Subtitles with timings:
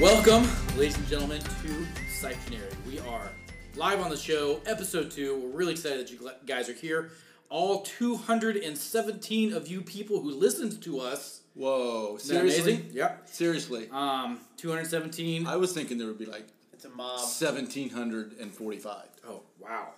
[0.00, 1.86] Welcome, ladies and gentlemen, to
[2.20, 2.74] Sipetionary.
[2.86, 3.30] We are
[3.76, 5.40] live on the show, episode two.
[5.40, 7.12] We're really excited that you guys are here.
[7.48, 11.40] All 217 of you people who listened to us.
[11.54, 12.64] Whoa, Isn't that amazing?
[12.64, 12.90] seriously?
[12.98, 13.28] Yep.
[13.28, 13.88] Seriously.
[13.90, 15.46] Um, 217.
[15.46, 17.18] I was thinking there would be like It's a mob.
[17.20, 19.02] 1,745.
[19.26, 19.88] Oh, wow.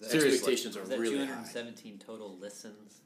[0.00, 0.32] The Seriously.
[0.32, 1.26] expectations are Is that really high.
[1.26, 3.02] 217 total listens?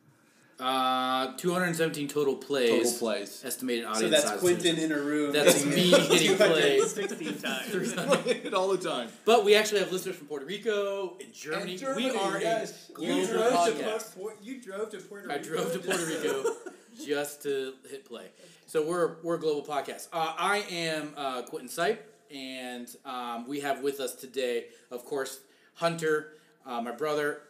[0.60, 2.70] Uh, 217 total plays.
[2.82, 3.42] Total plays.
[3.44, 4.40] Estimated audience So that's size.
[4.40, 5.32] Quentin in a room.
[5.32, 6.80] That's me getting played.
[6.80, 7.66] 216 times.
[7.68, 8.54] 300.
[8.54, 9.08] all the time.
[9.24, 11.72] But we actually have listeners from Puerto Rico and Germany.
[11.72, 12.88] And Germany, we are yes.
[12.88, 14.14] a global You drove, to podcast.
[14.16, 15.38] Pu- you drove to Puerto Rico.
[15.38, 16.52] I drove to Puerto Rico
[17.06, 18.26] just to hit play.
[18.66, 20.08] So we're we're a global podcast.
[20.12, 21.98] Uh, I am uh, Quentin Sipe,
[22.34, 25.38] and um, we have with us today, of course,
[25.74, 26.32] Hunter,
[26.66, 27.42] uh, my brother,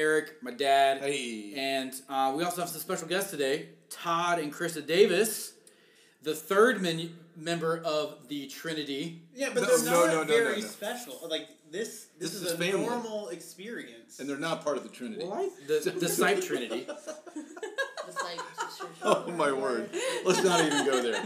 [0.00, 1.52] Eric, my dad, Hey.
[1.56, 5.52] and uh, we also have some special guests today, Todd and Carissa Davis,
[6.22, 9.20] the third men- member of the Trinity.
[9.34, 10.66] Yeah, but No, they're no, not no, no, very no, no.
[10.66, 11.18] special.
[11.28, 12.86] Like this, this, This is, is a family.
[12.86, 14.20] normal experience.
[14.20, 15.26] And they're not part of the Trinity.
[15.66, 16.86] The the Sipe Trinity.
[19.02, 19.90] Oh my word.
[20.24, 21.22] Let's not even go there.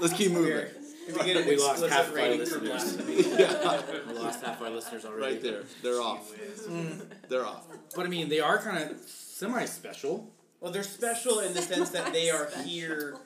[0.00, 0.66] Let's keep moving.
[1.08, 2.98] Here, if we get an We lost half of our listeners.
[3.38, 5.34] Yeah, We lost half our listeners already.
[5.34, 5.62] right there.
[5.82, 6.32] They're off.
[6.68, 7.00] Mm.
[7.28, 7.66] They're off.
[7.94, 10.30] But I mean, they are kind of semi-special.
[10.60, 13.16] Well, they're special in the sense that they are here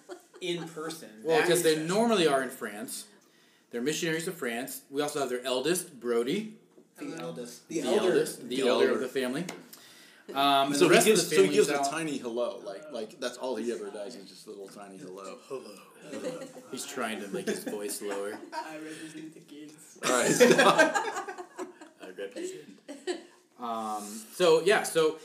[0.40, 1.08] in person.
[1.22, 1.88] Well, That because they special.
[1.96, 3.06] normally are in France.
[3.70, 4.82] They're missionaries to France.
[4.90, 6.54] We also have their eldest, Brody,
[6.98, 8.06] the eldest, the, the, elder.
[8.10, 8.94] eldest, the, The elder elder.
[8.96, 9.44] of the family.
[10.34, 12.60] Um, and So the he gives, of the so he gives is a tiny hello.
[12.64, 15.36] Like, like that's all he ever does is just a little tiny hello.
[15.48, 16.40] Hello.
[16.70, 18.38] He's trying to make his voice lower.
[18.52, 19.98] I represent the kids.
[20.04, 21.36] All right, stop.
[22.02, 22.78] I represent.
[23.60, 25.18] Um, so yeah, so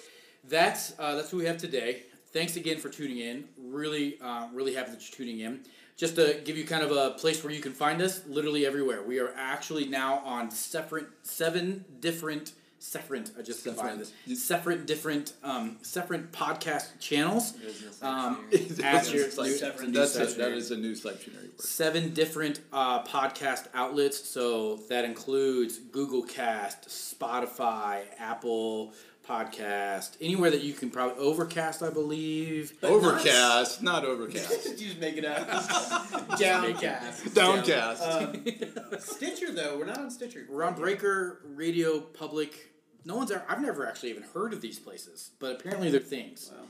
[0.48, 2.04] that's uh, that's who we have today.
[2.34, 3.46] Thanks again for tuning in.
[3.58, 5.62] Really, uh, really happy that you're tuning in.
[5.96, 9.02] Just to give you kind of a place where you can find us, literally everywhere.
[9.02, 13.32] We are actually now on separate seven different separate.
[13.38, 14.00] I just Separate.
[14.26, 14.44] this.
[14.44, 17.54] Separate different um, separate podcast channels.
[18.02, 21.62] Um, That's your that's, a, that is a new Sipetionary word.
[21.62, 24.24] seven different uh, podcast outlets.
[24.30, 28.94] So that includes Google Cast, Spotify, Apple
[29.28, 32.74] Podcast, anywhere that you can probably Overcast, I believe.
[32.82, 34.80] Overcast, not overcast.
[34.80, 35.48] you just make it up.
[36.40, 37.34] Downcast.
[37.34, 38.02] Downcast.
[38.04, 38.46] Um,
[39.00, 40.46] Stitcher though, we're not on Stitcher.
[40.50, 42.72] We're on Breaker, Radio Public.
[43.06, 46.52] No one's ever, I've never actually even heard of these places, but apparently they're things.
[46.54, 46.64] Wow.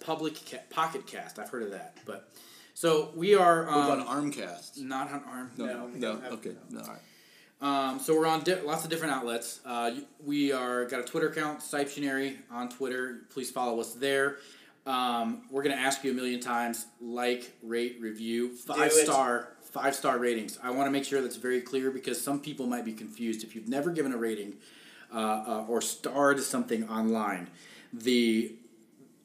[0.00, 1.96] Public ca- Pocket Cast, I've heard of that.
[2.06, 2.28] But
[2.74, 4.80] so we are What um, about Armcast?
[4.82, 5.50] not on Arm.
[5.56, 6.98] No, No, no, we okay, no, all right.
[7.60, 9.60] Um, so we're on di- lots of different outlets.
[9.64, 9.92] Uh,
[10.24, 13.22] we are got a Twitter account, Sipetionary on Twitter.
[13.30, 14.36] Please follow us there.
[14.84, 20.18] Um, we're gonna ask you a million times: like, rate, review, five star, five star
[20.18, 20.58] ratings.
[20.62, 23.42] I want to make sure that's very clear because some people might be confused.
[23.42, 24.54] If you've never given a rating
[25.12, 27.48] uh, uh, or starred something online,
[27.92, 28.52] the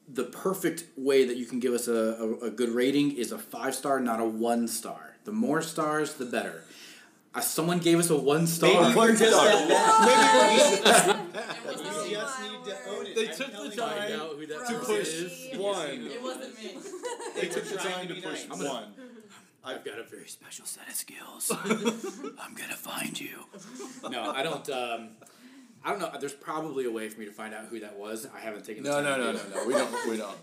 [0.07, 3.37] the perfect way that you can give us a, a, a good rating is a
[3.37, 5.15] five star, not a one star.
[5.25, 6.63] The more stars, the better.
[7.33, 8.89] Uh, someone gave us a one star.
[8.89, 11.31] Maybe you're just that bad.
[11.71, 13.15] It You wasn't just need to own it.
[13.15, 15.57] They I'm took the time Find who that to push is.
[15.57, 16.07] one.
[16.11, 16.75] It wasn't me.
[17.39, 18.59] They took the time to to be push nice.
[18.59, 18.85] one.
[19.63, 21.51] I've got a very special set of skills.
[22.41, 23.45] I'm gonna find you.
[24.09, 24.69] No, I don't.
[24.69, 25.09] Um,
[25.85, 26.11] I don't know.
[26.19, 28.27] There's probably a way for me to find out who that was.
[28.35, 29.19] I haven't taken the No, time.
[29.21, 29.65] no, no, no, no.
[29.67, 30.09] We don't.
[30.09, 30.37] We don't.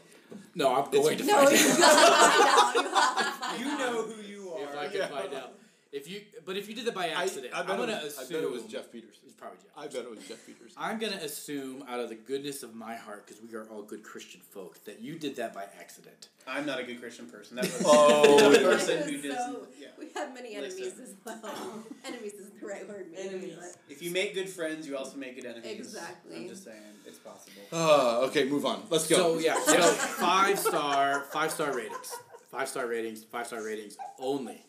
[0.54, 2.74] No, I'm going to find you out have to find out.
[2.74, 2.84] You have
[3.32, 3.78] to find You out.
[3.78, 4.62] know who you are.
[4.62, 4.76] if.
[4.78, 5.06] I can Yeah.
[5.08, 5.52] find out.
[5.90, 8.22] If you, but if you did that by I, accident, I am gonna was, I
[8.22, 9.22] assume bet it was Jeff Peterson.
[9.24, 9.72] It's probably Jeff.
[9.74, 10.76] I bet it was Jeff Peterson.
[10.76, 14.02] I'm gonna assume out of the goodness of my heart, because we are all good
[14.02, 16.28] Christian folk, that you did that by accident.
[16.46, 17.56] I'm not a good Christian person.
[17.56, 19.58] That was Oh, the person who So, doesn't.
[19.80, 19.86] Yeah.
[19.98, 21.04] We have many enemies Listen.
[21.04, 21.82] as well.
[22.04, 23.06] enemies isn't the right word.
[23.10, 23.54] maybe, Enemies.
[23.58, 25.72] but- If you make good friends, you also make good enemies.
[25.78, 26.36] Exactly.
[26.36, 26.76] I'm just saying,
[27.06, 27.62] it's possible.
[27.72, 28.82] Uh, okay, move on.
[28.90, 29.16] Let's go.
[29.16, 32.12] So yeah, so five star, five star ratings,
[32.50, 34.62] five star ratings, five star ratings only.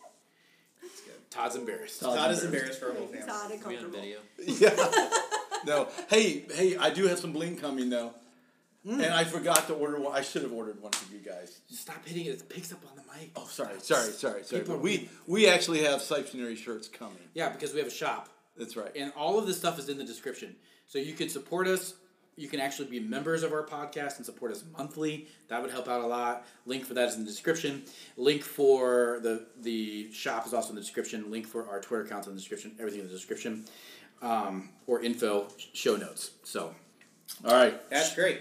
[1.29, 1.41] It's good.
[1.41, 1.99] Todd's embarrassed.
[2.01, 3.27] Todd- Todd is embarrassed for her whole family.
[3.27, 4.01] Todd Are we on uncomfortable.
[4.01, 4.19] video?
[4.77, 5.09] yeah.
[5.65, 5.89] No.
[6.09, 8.13] Hey, hey, I do have some bling coming though,
[8.85, 9.01] hmm.
[9.01, 10.15] and I forgot to order one.
[10.15, 11.59] I should have ordered one for you guys.
[11.69, 12.29] Stop hitting it.
[12.29, 13.31] It picks up on the mic.
[13.35, 14.61] Oh, sorry, sorry, sorry, sorry.
[14.61, 17.17] People But we we actually have Sipetionary shirts coming.
[17.33, 18.89] Yeah, because we have a shop, That's right.
[18.95, 20.55] and all of this stuff is in the description.
[20.87, 21.93] So you could support us.
[22.39, 25.27] You can actually be members of our podcast and support us monthly.
[25.49, 26.45] That would help out a lot.
[26.65, 27.83] Link for that is in the description.
[28.15, 31.29] Link for the the shop is also in the description.
[31.29, 32.71] Link for our Twitter accounts in the description.
[32.79, 33.65] Everything in the description,
[34.21, 36.31] um, or info show notes.
[36.43, 36.73] So
[37.45, 37.89] All right.
[37.89, 38.39] That's great.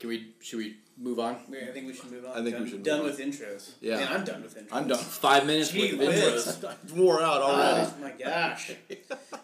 [0.00, 0.32] Can we?
[0.40, 1.36] Should we move on?
[1.48, 2.32] Wait, I think we should move on.
[2.32, 3.06] I think we done, should move Done on.
[3.06, 3.70] with intros.
[3.80, 3.96] Yeah.
[3.96, 4.68] Man, I'm done with intros.
[4.72, 4.98] I'm done.
[4.98, 6.46] Five minutes Gee with whiz.
[6.46, 6.74] intros.
[6.92, 7.90] I'm wore out already.
[7.98, 8.72] Oh my gosh!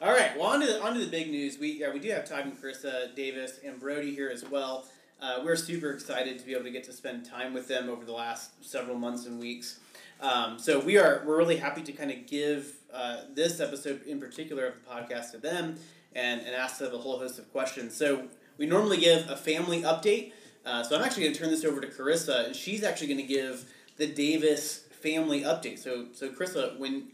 [0.03, 1.59] All right, well on to the, on to the big news.
[1.59, 4.87] We yeah, we do have Todd and Carissa Davis and Brody here as well.
[5.21, 8.05] Uh, we're super excited to be able to get to spend time with them over
[8.05, 9.81] the last several months and weeks.
[10.21, 14.21] Um, so we are we're really happy to kind of give uh, this episode in
[14.21, 15.77] particular of the podcast to them
[16.15, 17.95] and, and ask them a whole host of questions.
[17.95, 18.25] So
[18.59, 20.33] we normally give a family update.
[20.67, 23.21] Uh, so I'm actually going to turn this over to Carissa, and she's actually going
[23.21, 23.65] to give
[23.97, 25.79] the Davis family update.
[25.79, 27.09] So so Carissa, when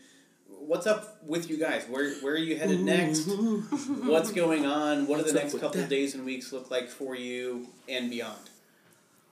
[0.48, 1.84] what's up with you guys?
[1.88, 3.26] Where where are you headed next?
[3.28, 5.06] What's going on?
[5.06, 5.90] What do the next couple that?
[5.90, 8.50] days and weeks look like for you and beyond?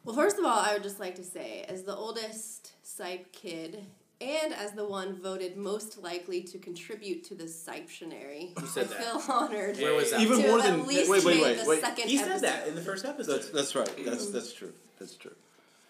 [0.04, 3.84] Well, first of all, I would just like to say, as the oldest Sipe kid,
[4.20, 8.88] and as the one voted most likely to contribute to the Sipetionary, Who said I
[8.88, 9.02] that?
[9.02, 10.20] feel honored Where was that?
[10.20, 11.80] Even to more have than- at least wait, wait, made wait, the wait.
[11.80, 12.46] second He said episode.
[12.46, 13.32] that in the first episode.
[13.36, 14.04] That's that's right.
[14.04, 14.72] That's that's true.
[14.98, 15.34] That's true.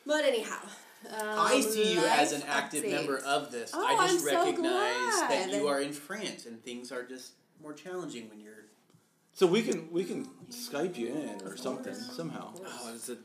[0.06, 0.58] But anyhow,
[1.08, 2.90] um, I see you as an life active update.
[2.92, 3.72] member of this.
[3.74, 5.60] Oh, I just I'm so recognize that glad.
[5.60, 7.32] you are in France and things are just
[7.62, 8.54] more challenging when you're.
[9.32, 12.52] So we can we can Skype you in or something somehow.
[12.64, 13.16] Oh, it's a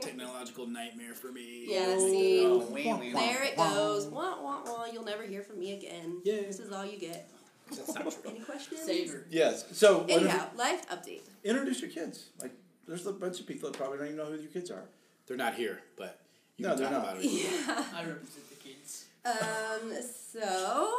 [0.00, 1.66] technological nightmare for me.
[1.68, 3.20] Yeah, see, Oh, wah, wah.
[3.20, 4.06] there it goes.
[4.06, 4.86] Wah wah wah.
[4.92, 6.20] You'll never hear from me again.
[6.24, 6.44] Yay.
[6.44, 7.28] This is all you get.
[7.70, 8.30] That's not true.
[8.30, 8.80] Any questions?
[8.82, 9.26] Saver.
[9.30, 9.66] Yes.
[9.72, 11.20] So what if- Anyhow, life update.
[11.44, 12.26] introduce your kids.
[12.40, 12.52] Like
[12.86, 14.84] there's a bunch of people that probably don't even know who your kids are.
[15.26, 16.18] They're not here, but
[16.56, 17.12] you No, can they're talk not.
[17.14, 17.30] about it.
[17.30, 17.84] Yeah.
[17.94, 19.04] I represent the kids.
[19.26, 19.92] Um,
[20.32, 20.94] so,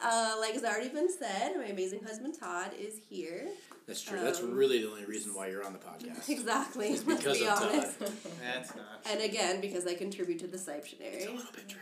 [0.00, 3.48] uh, like has already been said, my amazing husband Todd is here.
[3.86, 4.18] That's true.
[4.20, 6.28] That's Um, really the only reason why you're on the podcast.
[6.28, 6.88] Exactly.
[6.88, 7.62] It's let's be of Todd.
[7.72, 7.98] honest.
[8.42, 8.84] That's not.
[9.10, 11.00] And again, because I contribute to the Sipetionary.
[11.14, 11.80] It's a little bit true.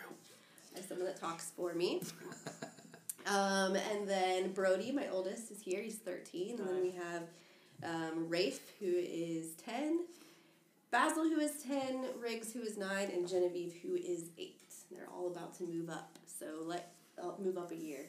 [0.77, 2.03] as someone that talks for me.
[3.27, 5.81] Um, and then Brody, my oldest, is here.
[5.81, 6.59] He's 13.
[6.59, 7.23] And then we have
[7.85, 10.01] um, Rafe, who is 10.
[10.91, 12.05] Basil, who is 10.
[12.21, 13.11] Riggs, who is 9.
[13.15, 14.57] And Genevieve, who is 8.
[14.91, 16.19] They're all about to move up.
[16.27, 18.01] So let I'll move up a year.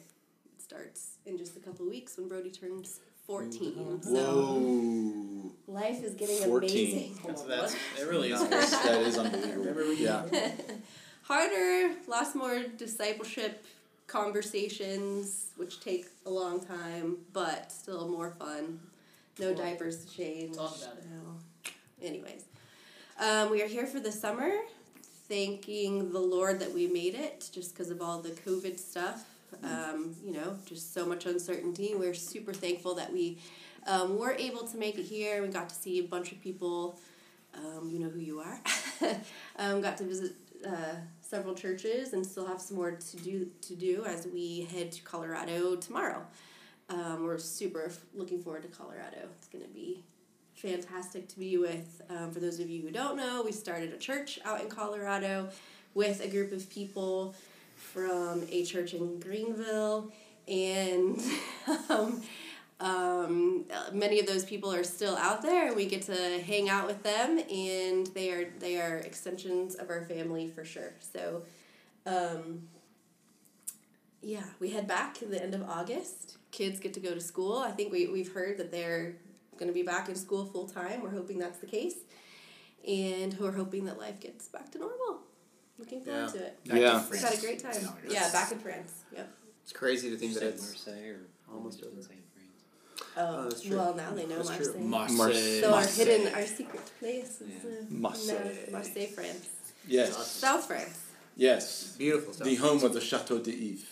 [0.46, 4.02] It starts in just a couple of weeks when Brody turns 14.
[4.02, 5.72] So Whoa.
[5.72, 6.70] life is getting 14.
[6.70, 7.18] amazing.
[7.26, 8.48] That's, that's, it really is.
[8.48, 9.94] That is unbelievable.
[9.94, 10.24] Yeah.
[11.22, 13.64] harder, lots more discipleship
[14.06, 18.80] conversations, which take a long time, but still more fun.
[19.38, 20.56] No diapers to change.
[20.56, 21.04] Talk about it.
[21.10, 21.72] No.
[22.06, 22.44] Anyways,
[23.18, 24.52] um, we are here for the summer,
[25.28, 29.24] thanking the Lord that we made it, just because of all the COVID stuff.
[29.62, 31.94] Um, you know, just so much uncertainty.
[31.94, 33.38] We're super thankful that we
[33.86, 35.42] um, were able to make it here.
[35.42, 36.98] We got to see a bunch of people.
[37.54, 38.60] Um, you know who you are.
[39.58, 40.32] um, got to visit
[40.66, 44.92] uh, several churches and still have some more to do to do as we head
[44.92, 46.22] to Colorado tomorrow.
[46.88, 49.28] Um, we're super f- looking forward to Colorado.
[49.38, 50.02] It's going to be
[50.54, 52.02] fantastic to be with.
[52.10, 55.48] Um, for those of you who don't know, we started a church out in Colorado
[55.94, 57.34] with a group of people
[57.94, 60.10] from a church in Greenville,
[60.48, 61.22] and
[61.88, 62.20] um,
[62.80, 66.88] um, many of those people are still out there, and we get to hang out
[66.88, 70.92] with them, and they are they are extensions of our family for sure.
[70.98, 71.42] So,
[72.04, 72.68] um,
[74.20, 76.38] yeah, we head back at the end of August.
[76.50, 77.58] Kids get to go to school.
[77.58, 79.14] I think we we've heard that they're
[79.56, 81.00] going to be back in school full time.
[81.00, 81.98] We're hoping that's the case,
[82.86, 85.23] and we're hoping that life gets back to normal.
[85.78, 86.26] Looking forward Yeah.
[86.32, 86.64] to it.
[86.64, 86.94] Back to Yeah.
[86.98, 87.22] We've France.
[87.22, 87.82] had a great time.
[87.82, 88.92] No, Yeah, back in France.
[89.12, 89.28] Yep.
[89.62, 90.86] It's crazy to think You that said it's.
[90.86, 91.20] Marseille or
[91.52, 93.06] almost doesn't say in France.
[93.16, 93.76] Oh, that's true.
[93.76, 94.78] well, now they know That's true.
[94.78, 95.16] Marseille.
[95.16, 95.60] Marseille.
[95.60, 97.70] So our hidden, our secret place is Yeah.
[97.70, 98.44] uh, Marseille.
[98.66, 99.46] no, Marseille, France.
[99.86, 100.26] Yes.
[100.32, 100.98] South France.
[101.36, 101.94] Yes.
[101.98, 102.44] Beautiful stuff.
[102.46, 103.90] The home of the Chateau d'If.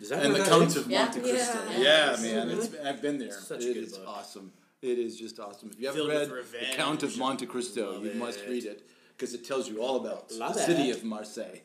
[0.00, 0.76] Is that and the Count is?
[0.76, 1.04] of Yeah.
[1.04, 1.58] Monte Cristo.
[1.70, 1.78] Yeah.
[1.78, 2.50] Yeah, man.
[2.50, 3.32] It's, I've been there.
[3.32, 4.06] Such a good is book.
[4.08, 4.52] awesome.
[4.82, 5.70] It is just awesome.
[5.72, 6.70] If you haven't Filled read revenge.
[6.72, 8.50] The Count of Monte Cristo, you must it.
[8.50, 11.58] read it because it tells you all about Love the city of Marseille.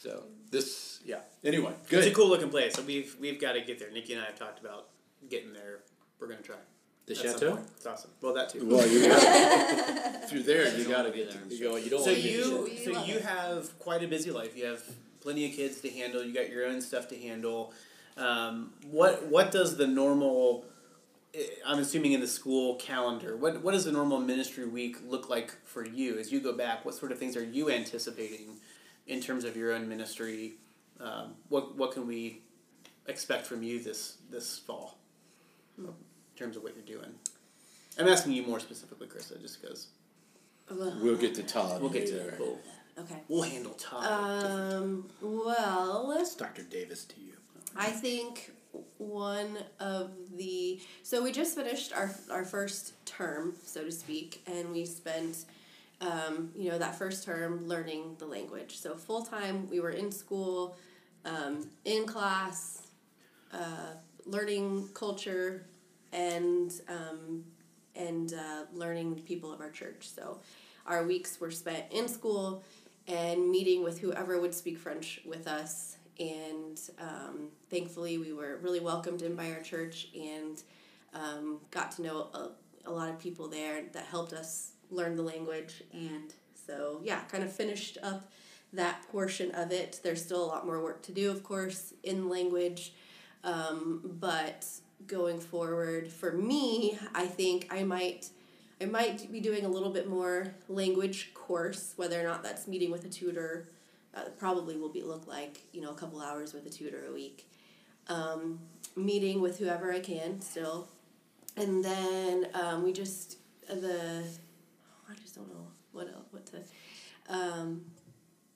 [0.00, 1.18] So this, yeah.
[1.44, 1.98] Anyway, good.
[2.00, 2.74] It's a cool looking place.
[2.74, 3.90] So we've we've got to get there.
[3.90, 4.88] Nikki and I have talked about
[5.28, 5.80] getting there.
[6.18, 6.56] We're gonna try.
[7.06, 7.54] The at some chateau?
[7.56, 7.66] point.
[7.76, 8.10] It's awesome.
[8.20, 8.66] Well, that too.
[8.66, 9.22] Well, you got,
[10.24, 11.42] if you're there, you got to wanna be get there.
[11.48, 11.76] You go.
[11.76, 13.22] You don't So want to get you We so love you it.
[13.24, 14.56] have quite a busy life.
[14.56, 14.82] You have
[15.20, 16.22] plenty of kids to handle.
[16.22, 17.72] You got your own stuff to handle.
[18.16, 20.64] Um, what what does the normal?
[21.66, 23.36] I'm assuming in the school calendar.
[23.36, 26.84] What what does a normal ministry week look like for you as you go back?
[26.84, 28.56] What sort of things are you anticipating
[29.06, 30.54] in terms of your own ministry?
[31.00, 32.40] Um, what what can we
[33.06, 34.98] expect from you this this fall
[35.76, 35.88] in
[36.36, 37.12] terms of what you're doing?
[37.98, 39.88] I'm asking you more specifically, Carissa, just because
[40.70, 41.80] We'll get to Todd.
[41.80, 42.36] we'll get to later.
[42.38, 42.58] we'll,
[42.98, 43.22] Okay.
[43.28, 44.04] we'll handle Todd.
[44.04, 46.62] Um, well, It's Dr.
[46.62, 47.32] Davis to you.
[47.76, 48.52] I think
[48.98, 54.72] one of the so we just finished our our first term, so to speak, and
[54.72, 55.44] we spent
[56.00, 58.78] um, you know that first term learning the language.
[58.78, 60.76] So full time, we were in school,
[61.24, 62.88] um, in class,
[63.52, 63.94] uh,
[64.26, 65.66] learning culture,
[66.12, 67.44] and um,
[67.94, 70.08] and uh, learning people of our church.
[70.08, 70.38] So
[70.86, 72.62] our weeks were spent in school
[73.06, 75.97] and meeting with whoever would speak French with us.
[76.18, 80.60] And um, thankfully, we were really welcomed in by our church and
[81.14, 82.50] um, got to know a,
[82.86, 85.82] a lot of people there that helped us learn the language.
[85.92, 86.32] And
[86.66, 88.30] so, yeah, kind of finished up
[88.72, 90.00] that portion of it.
[90.02, 92.92] There's still a lot more work to do, of course, in language.
[93.44, 94.66] Um, but
[95.06, 98.30] going forward, for me, I think I might
[98.80, 102.92] I might be doing a little bit more language course, whether or not that's meeting
[102.92, 103.68] with a tutor.
[104.14, 107.12] Uh, probably will be look like you know a couple hours with a tutor a
[107.12, 107.48] week,
[108.08, 108.58] um,
[108.96, 110.88] meeting with whoever I can still,
[111.56, 113.38] and then um, we just
[113.70, 114.24] uh, the
[115.10, 116.62] I just don't know what else, what to.
[117.28, 117.82] Um,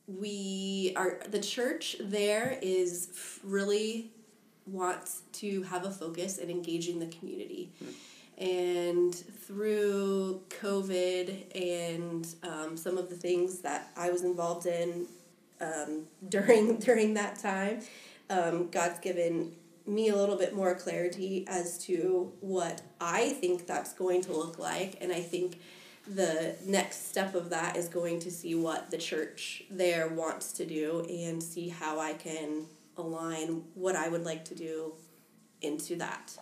[0.07, 4.11] we are the church there is really
[4.67, 7.73] wants to have a focus in engaging the community.
[8.39, 15.07] And through COVID and um, some of the things that I was involved in
[15.63, 17.81] um, during during that time,
[18.29, 19.53] um, God's given
[19.87, 24.59] me a little bit more clarity as to what I think that's going to look
[24.59, 25.59] like, and I think
[26.07, 30.67] the next step of that is going to see what the church there wants to
[30.67, 32.67] do and see how I can
[32.97, 34.93] align what I would like to do
[35.61, 36.37] into that.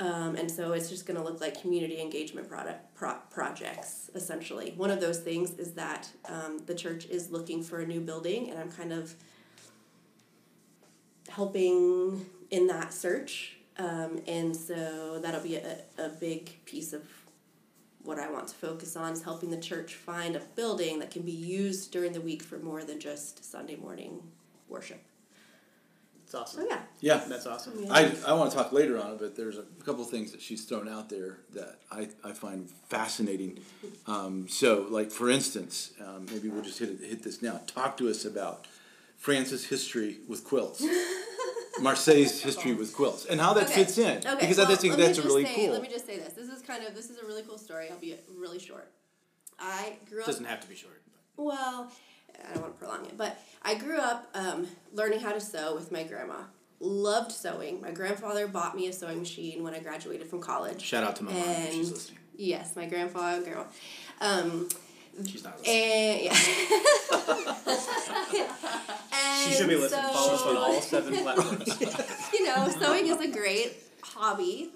[0.00, 4.74] Um, and so it's just going to look like community engagement product pro- projects essentially.
[4.76, 8.50] One of those things is that um, the church is looking for a new building,
[8.50, 9.14] and I'm kind of
[11.28, 13.56] helping in that search.
[13.76, 17.02] Um, and so that'll be a, a big piece of
[18.04, 21.22] what I want to focus on is helping the church find a building that can
[21.22, 24.22] be used during the week for more than just Sunday morning
[24.68, 25.02] worship.
[26.34, 26.62] It's awesome.
[26.62, 26.80] So yeah.
[27.00, 27.24] Yeah.
[27.28, 27.72] That's awesome.
[27.84, 27.92] Yeah.
[27.92, 30.40] I, I want to talk later on it, but there's a couple of things that
[30.42, 33.60] she's thrown out there that I, I find fascinating.
[34.06, 37.60] Um, so, like for instance, um, maybe we'll just hit it, hit this now.
[37.66, 38.66] Talk to us about
[39.18, 40.84] France's history with quilts,
[41.80, 43.74] Marseille's history with quilts, and how that Okay.
[43.74, 44.18] fits in.
[44.18, 45.72] Okay, Because well, I think that's just really say, cool.
[45.72, 46.32] Let me just say this.
[46.34, 47.88] This is kind of this is a really cool story.
[47.90, 48.90] I'll be really short.
[49.58, 50.26] I grew up.
[50.26, 51.00] Doesn't have to be short.
[51.36, 51.90] Well,
[52.48, 55.74] I don't want to prolong it, but I grew up um, learning how to sew
[55.74, 56.36] with my grandma.
[56.80, 57.80] Loved sewing.
[57.80, 60.82] My grandfather bought me a sewing machine when I graduated from college.
[60.82, 62.18] Shout out to my mom she's listening.
[62.36, 63.64] Yes, my grandfather, grandma.
[64.20, 64.68] Um,
[65.24, 65.80] She's not listening.
[65.80, 66.34] and yeah.
[69.44, 70.02] She should be And listening.
[70.12, 71.80] Follow us on all seven platforms.
[72.32, 74.70] you know, sewing is a great hobby.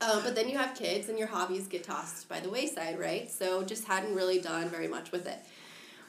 [0.00, 3.30] Uh, but then you have kids and your hobbies get tossed by the wayside, right?
[3.30, 5.38] So just hadn't really done very much with it.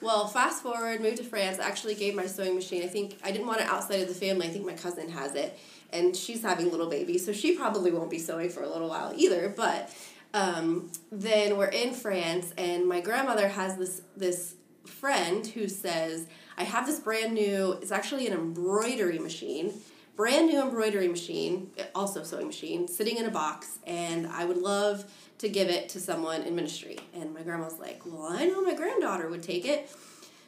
[0.01, 2.81] Well, fast forward, moved to France, actually gave my sewing machine.
[2.84, 4.48] I think I didn't want it outside of the family.
[4.48, 5.58] I think my cousin has it.
[5.93, 9.13] And she's having little babies, so she probably won't be sewing for a little while
[9.15, 9.53] either.
[9.55, 9.93] But
[10.34, 14.55] um, then we're in France, and my grandmother has this this
[14.86, 16.27] friend who says,
[16.58, 17.74] "I have this brand new.
[17.81, 19.74] It's actually an embroidery machine,
[20.15, 25.06] brand new embroidery machine, also sewing machine, sitting in a box, and I would love
[25.39, 28.75] to give it to someone in ministry." And my grandma's like, "Well, I know my
[28.75, 29.89] granddaughter would take it."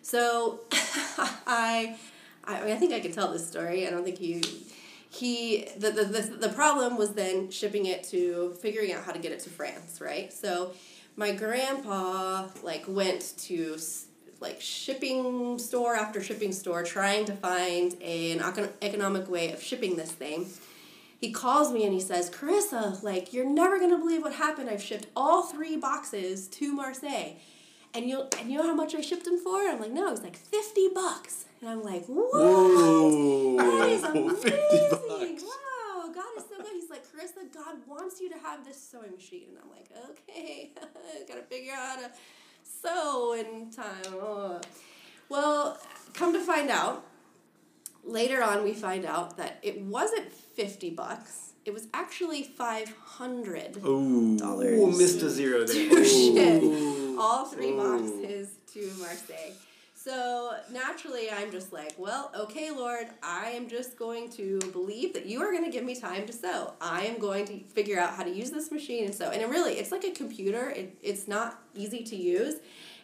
[0.01, 1.97] So I,
[2.43, 3.87] I, I think I could tell this story.
[3.87, 4.41] I don't think you
[5.13, 9.19] he the, the, the, the problem was then shipping it to figuring out how to
[9.19, 10.73] get it to france right so
[11.15, 13.77] my grandpa like went to
[14.43, 19.95] like shipping store after shipping store trying to find an econ- economic way of shipping
[19.95, 20.45] this thing.
[21.19, 24.69] He calls me and he says carissa like you're never to believe what happened.
[24.69, 27.33] I've shipped all three boxes to marseille.
[27.95, 29.61] And you and you know how much i shipped them for?
[29.67, 31.45] I'm like no it's like 50 bucks.
[31.61, 32.33] And i'm like what?
[32.33, 34.01] Whoa, that is
[34.43, 35.39] 50 amazing.
[35.47, 36.73] Wow, God is so good.
[36.73, 39.47] He's like, Carissa, God wants you to have this sewing machine.
[39.49, 40.71] And I'm like, okay,
[41.27, 42.11] gotta figure out how to
[42.83, 44.13] sew in time.
[44.21, 44.63] Ugh.
[45.29, 45.79] Well,
[46.13, 47.05] come to find out,
[48.03, 51.53] later on we find out that it wasn't 50 bucks.
[51.65, 53.81] It was actually 500
[54.37, 54.79] dollars.
[54.81, 55.89] Oh, missed a zero there.
[55.89, 56.61] to ship
[57.17, 59.53] all three boxes to Marseille.
[60.03, 65.25] So naturally, I'm just like, well, okay, Lord, I am just going to believe that
[65.25, 66.73] you are going to give me time to sew.
[66.81, 69.29] I am going to figure out how to use this machine and sew.
[69.29, 70.69] And it really, it's like a computer.
[70.71, 72.55] It, it's not easy to use,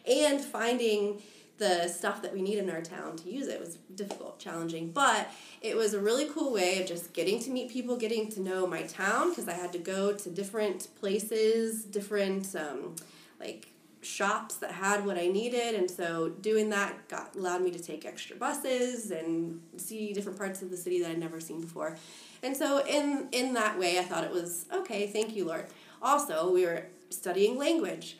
[0.06, 1.22] and finding
[1.56, 5.30] the stuff that we need in our town to use it was difficult, challenging, but
[5.62, 8.66] it was a really cool way of just getting to meet people, getting to know
[8.66, 12.96] my town because I had to go to different places, different um,
[13.38, 13.68] like
[14.02, 18.06] shops that had what I needed, and so doing that got allowed me to take
[18.06, 21.96] extra buses and see different parts of the city that I'd never seen before.
[22.42, 25.06] And so in in that way, I thought it was okay.
[25.06, 25.66] Thank you, Lord.
[26.00, 28.16] Also, we were studying language.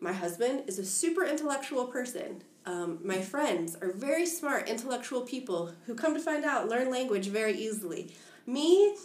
[0.00, 2.42] My husband is a super intellectual person.
[2.66, 7.28] Um, my friends are very smart, intellectual people who come to find out learn language
[7.28, 8.12] very easily.
[8.46, 8.96] Me,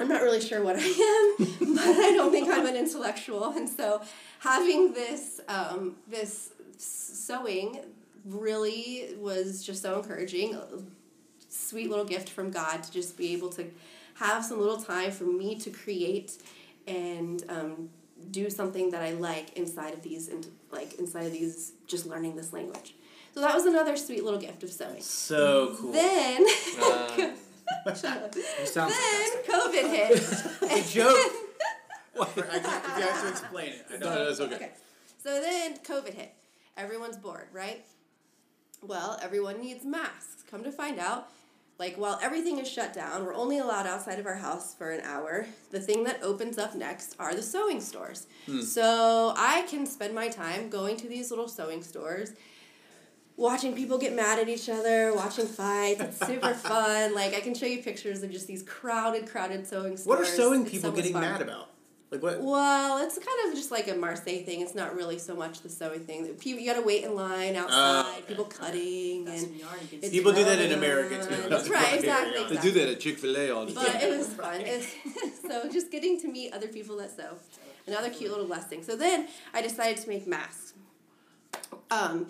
[0.00, 1.34] I'm not really sure what I am,
[1.74, 3.46] but I don't think I'm an intellectual.
[3.56, 4.00] And so,
[4.40, 7.80] having this um, this sewing
[8.24, 10.54] really was just so encouraging.
[10.54, 10.64] A
[11.48, 13.64] sweet little gift from God to just be able to
[14.14, 16.36] have some little time for me to create
[16.86, 17.88] and um,
[18.30, 22.36] do something that I like inside of these, and like inside of these, just learning
[22.36, 22.94] this language.
[23.34, 25.00] So that was another sweet little gift of sewing.
[25.00, 25.92] So cool.
[25.92, 26.44] Then,
[26.80, 27.18] Uh, shut up.
[27.18, 27.34] You
[27.94, 30.86] sound then COVID hit.
[30.86, 31.18] a joke.
[32.20, 32.26] I
[32.98, 33.86] you have to explain it.
[33.88, 34.14] I No, don't.
[34.14, 34.54] no, that's okay.
[34.56, 34.70] Okay.
[35.18, 36.32] So then COVID hit.
[36.76, 37.84] Everyone's bored, right?
[38.82, 40.44] Well, everyone needs masks.
[40.50, 41.28] Come to find out,
[41.78, 45.00] like while everything is shut down, we're only allowed outside of our house for an
[45.04, 45.46] hour.
[45.70, 48.26] The thing that opens up next are the sewing stores.
[48.46, 48.60] Hmm.
[48.62, 52.32] So I can spend my time going to these little sewing stores,
[53.38, 56.00] watching people get mad at each other, watching fights.
[56.00, 57.14] It's super fun.
[57.14, 60.06] Like I can show you pictures of just these crowded, crowded sewing stores.
[60.06, 61.22] What are sewing It's people so getting fun.
[61.22, 61.70] mad about?
[62.10, 62.40] Like what?
[62.42, 64.62] Well, it's kind of just like a Marseille thing.
[64.62, 66.26] It's not really so much the sewing thing.
[66.36, 68.10] People, you got to wait in line outside.
[68.12, 68.22] okay.
[68.28, 69.60] People cutting and
[69.92, 71.48] it's People do that in America, too.
[71.50, 72.44] That's right, exactly.
[72.44, 74.00] They They do that at Chick Fil A all the But time.
[74.00, 74.60] it was fun.
[74.64, 74.88] It's,
[75.42, 77.36] so just getting to meet other people that sew,
[77.86, 78.82] another cute little blessing.
[78.82, 80.72] So then I decided to make masks.
[81.90, 82.26] Um,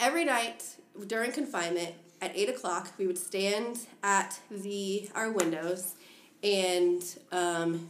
[0.00, 0.64] every night
[1.06, 5.94] during confinement at eight o'clock, we would stand at the our windows
[6.42, 7.88] and um,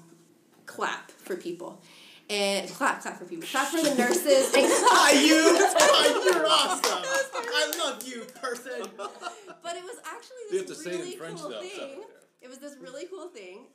[0.67, 1.81] clap for people.
[2.29, 3.49] And clap, clap for people.
[3.49, 4.55] Clap for the nurses.
[4.55, 5.57] And Hi, you!
[5.59, 7.03] Hi, you're awesome!
[7.35, 8.89] I love you, person!
[8.97, 12.03] But it was actually this to say it in really cool thing.
[12.41, 13.67] It was this really cool thing.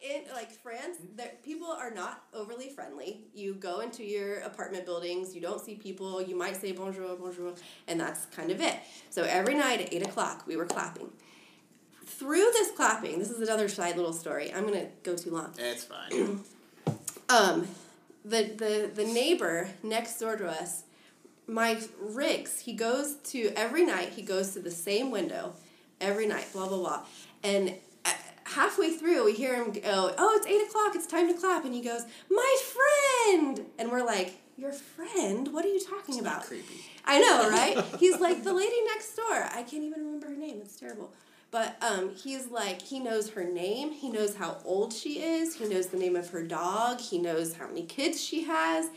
[0.00, 3.22] In like France, that people are not overly friendly.
[3.34, 6.22] You go into your apartment buildings, you don't see people.
[6.22, 7.54] You might say bonjour, bonjour,
[7.88, 8.76] and that's kind of it.
[9.10, 11.10] So every night at eight o'clock, we were clapping.
[12.06, 14.52] Through this clapping, this is another side little story.
[14.54, 15.52] I'm gonna go too long.
[15.58, 16.40] It's fine.
[17.30, 17.68] Um,
[18.24, 20.84] the the the neighbor next door to us,
[21.46, 24.10] Mike Riggs, he goes to every night.
[24.10, 25.52] He goes to the same window,
[26.00, 26.46] every night.
[26.54, 27.04] Blah blah blah,
[27.42, 27.74] and
[28.54, 30.94] halfway through we hear him go, "Oh, it's eight o'clock.
[30.94, 35.52] It's time to clap." And he goes, "My friend," and we're like, "Your friend?
[35.52, 36.84] What are you talking about?" creepy.
[37.04, 37.84] I know, right?
[38.00, 39.48] He's like the lady next door.
[39.54, 40.60] I can't even remember her name.
[40.62, 41.10] It's terrible.
[41.50, 43.92] But um, he's like he knows her name.
[43.92, 45.54] He knows how old she is.
[45.54, 47.00] He knows the name of her dog.
[47.00, 48.90] He knows how many kids she has.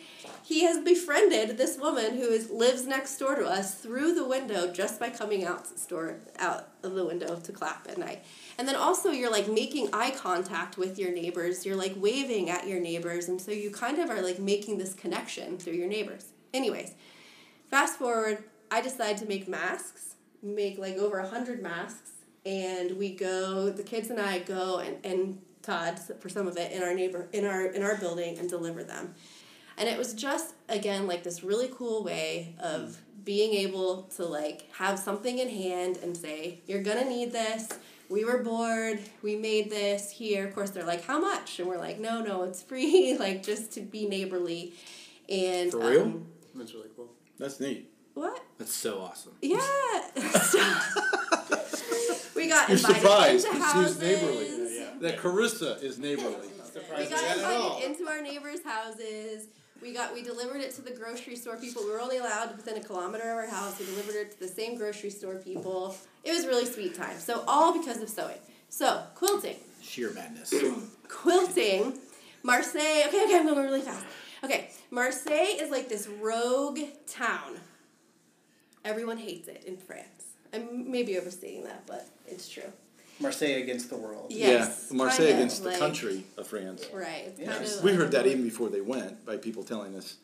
[0.43, 4.71] He has befriended this woman who is lives next door to us through the window
[4.73, 8.25] just by coming out to store out of the window to clap at night.
[8.57, 11.65] And then also you're like making eye contact with your neighbors.
[11.65, 14.93] You're like waving at your neighbors, and so you kind of are like making this
[14.93, 16.33] connection through your neighbors.
[16.53, 16.95] Anyways,
[17.71, 22.10] Fast forward, I decide to make masks, make like over a hundred masks,
[22.45, 23.69] and we go.
[23.69, 27.27] The kids and I go and and Todd for some of it in our neighbor
[27.33, 29.13] in our in our building and deliver them,
[29.77, 34.67] and it was just again like this really cool way of being able to like
[34.73, 37.69] have something in hand and say you're gonna need this.
[38.09, 38.99] We were bored.
[39.21, 40.45] We made this here.
[40.47, 43.15] Of course, they're like, "How much?" And we're like, "No, no, it's free.
[43.19, 44.73] like just to be neighborly."
[45.29, 46.01] And For real?
[46.01, 46.25] um,
[46.55, 47.09] That's really cool.
[47.37, 47.89] That's neat.
[48.15, 48.43] what?
[48.57, 49.33] That's so awesome.
[49.41, 49.59] Yeah.
[52.51, 54.01] we got You're invited surprised into 'cause houses.
[54.01, 54.47] he's neighborly.
[54.99, 56.35] That Carissa is neighborly.
[56.97, 59.47] We got at invited into our neighbors' houses.
[59.81, 61.83] We got we delivered it to the grocery store people.
[61.83, 63.79] We were only allowed within a kilometer of our house.
[63.79, 65.95] We delivered it to the same grocery store people.
[66.23, 67.19] It was really sweet time.
[67.19, 68.37] So all because of sewing.
[68.69, 69.57] So quilting.
[69.81, 70.53] Sheer madness.
[71.07, 71.97] quilting,
[72.43, 73.05] Marseille.
[73.07, 74.05] Okay, okay, I'm going really fast.
[74.43, 77.59] Okay, Marseille is like this rogue town.
[78.85, 80.20] Everyone hates it in France.
[80.53, 82.63] I'm maybe overstating that, but it's true.
[83.19, 84.27] Marseille against the world.
[84.31, 86.85] Yes, yeah, Marseille kind of, against like- the country of France.
[86.93, 87.33] Right.
[87.37, 87.51] Yeah.
[87.53, 90.15] kind of We like- heard that even before they went by people telling us,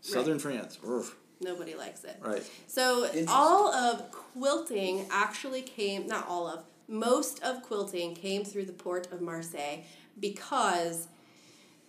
[0.00, 0.78] Southern France.
[0.86, 1.16] Oof.
[1.40, 2.16] Nobody likes it.
[2.20, 2.42] Right.
[2.68, 8.72] So all of quilting actually came, not all of, most of quilting came through the
[8.72, 9.78] port of Marseille
[10.20, 11.08] because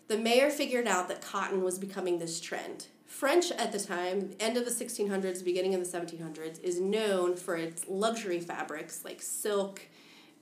[0.07, 4.57] the mayor figured out that cotton was becoming this trend French at the time, end
[4.57, 9.81] of the 1600s, beginning of the 1700s, is known for its luxury fabrics like silk,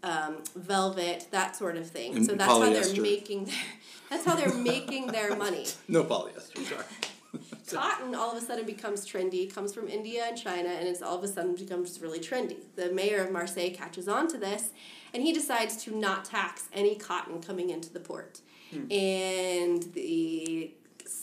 [0.02, 2.16] um, velvet, that sort of thing.
[2.16, 3.46] And so that's how they're making.
[3.46, 3.56] Their,
[4.10, 5.68] that's how they're making their money.
[5.88, 6.86] No polyester, sorry.
[7.72, 11.18] Cotton all of a sudden becomes trendy, comes from India and China, and it's all
[11.20, 12.58] of a sudden becomes really trendy.
[12.76, 14.72] The mayor of Marseille catches on to this,
[15.14, 18.42] and he decides to not tax any cotton coming into the port.
[18.90, 20.74] And the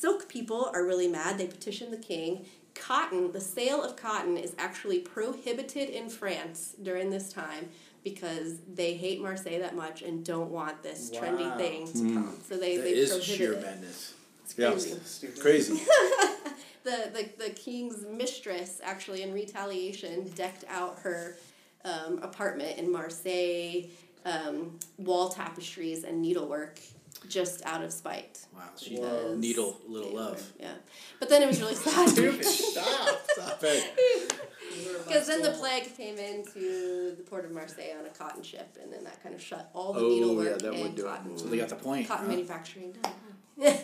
[0.00, 1.38] silk people are really mad.
[1.38, 2.46] They petition the king.
[2.74, 7.68] Cotton, the sale of cotton is actually prohibited in France during this time
[8.02, 12.34] because they hate Marseille that much and don't want this trendy thing to come.
[12.48, 13.62] So they, That they is prohibit sheer it.
[13.62, 14.14] madness.
[14.44, 14.70] It's Yeah.
[14.70, 15.40] crazy Stupid.
[15.40, 15.74] Crazy.
[16.84, 21.36] the, the, the king's mistress actually in retaliation decked out her
[21.84, 23.82] um, apartment in marseille
[24.24, 26.78] um, wall tapestries and needlework
[27.28, 29.34] just out of spite Wow, she Whoa.
[29.36, 30.42] needle little love.
[30.58, 30.72] yeah
[31.18, 32.44] but then it was really sad Stupid.
[32.44, 33.20] Stop.
[33.30, 34.32] Stop it.
[35.06, 38.92] because then the plague came into the port of marseille on a cotton ship and
[38.92, 41.08] then that kind of shut all the Oh, needlework yeah, that would and do it.
[41.08, 42.08] cotton, So they got the point.
[42.08, 42.30] cotton huh?
[42.30, 43.12] manufacturing done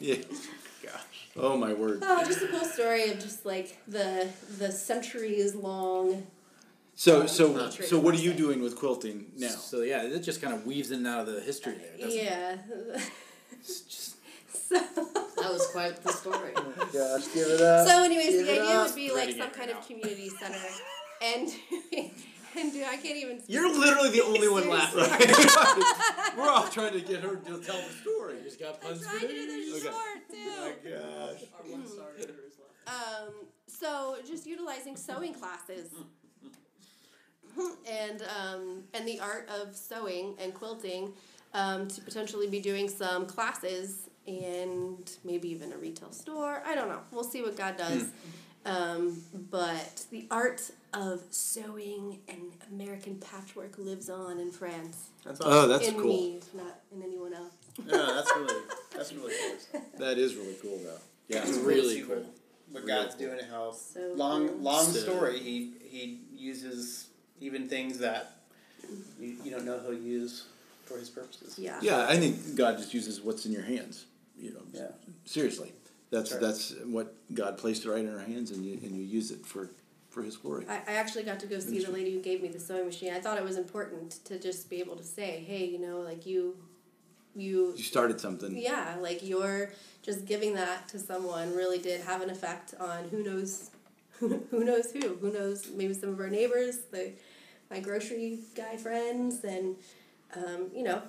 [0.00, 0.16] Yeah.
[0.82, 1.28] Gosh.
[1.36, 2.00] Oh my word.
[2.02, 6.26] oh just a cool story of just like the the centuries long
[7.02, 9.48] So so so what are you doing with quilting now?
[9.48, 11.96] So yeah, it just kind of weaves in and out of the history there.
[11.98, 12.22] doesn't?
[12.24, 12.56] Yeah.
[13.58, 14.16] It's just-
[14.68, 16.52] so, That was quite the story.
[16.54, 17.88] Gosh, give it up.
[17.88, 18.86] so, anyways, Give the idea up.
[18.86, 19.78] would be like some kind now.
[19.78, 20.68] of community center,
[21.30, 21.48] and
[22.56, 23.40] and dude, I can't even.
[23.40, 23.52] speak.
[23.54, 25.02] You're literally the only one Seriously.
[25.02, 26.36] laughing.
[26.38, 28.36] We're all trying to get her to tell the story.
[28.38, 29.72] You just got I'm puns trying for to do days.
[29.72, 29.96] this Okay.
[29.96, 30.90] short too.
[30.90, 31.42] gosh.
[31.58, 32.88] Our one star editors left.
[32.88, 33.32] Um,
[33.66, 35.88] so just utilizing sewing classes.
[37.90, 41.12] and um, and the art of sewing and quilting
[41.54, 46.62] um, to potentially be doing some classes and maybe even a retail store.
[46.64, 47.00] I don't know.
[47.10, 48.06] We'll see what God does.
[48.64, 55.08] Um, but the art of sewing and American patchwork lives on in France.
[55.24, 56.04] That's Oh, that's in cool.
[56.04, 57.52] me, not in anyone else.
[57.78, 58.60] yeah, that's really
[58.94, 59.34] that's really
[59.72, 59.80] cool.
[59.98, 60.98] That is really cool though.
[61.28, 61.38] Yeah.
[61.40, 62.16] It's It's cool to really cool.
[62.16, 62.26] What,
[62.70, 63.26] what Really God's cool.
[63.26, 64.58] doing and how So long cool.
[64.58, 65.40] long So- story.
[65.40, 67.08] He he uses
[67.42, 68.36] even things that
[69.20, 70.44] you, you don't know he'll use
[70.86, 71.58] for his purposes.
[71.58, 71.78] Yeah.
[71.82, 74.06] Yeah, I think God just uses what's in your hands.
[74.38, 74.88] You know, Yeah.
[75.24, 75.72] seriously,
[76.10, 76.40] that's Sure.
[76.40, 79.70] that's what God placed right in our hands, and you and you use it for
[80.10, 80.66] for His glory.
[80.68, 83.12] I, I actually got to go see the lady who gave me the sewing machine.
[83.14, 86.26] I thought it was important to just be able to say, hey, you know, like
[86.26, 86.56] you,
[87.34, 88.56] you, You started something.
[88.56, 89.70] yeah, like you're
[90.02, 93.70] just giving that to someone really did have an effect on who knows,
[94.18, 97.12] who knows who, who knows maybe some of our neighbors, the,
[97.72, 99.76] my grocery guy friends, and
[100.36, 101.02] um, you know,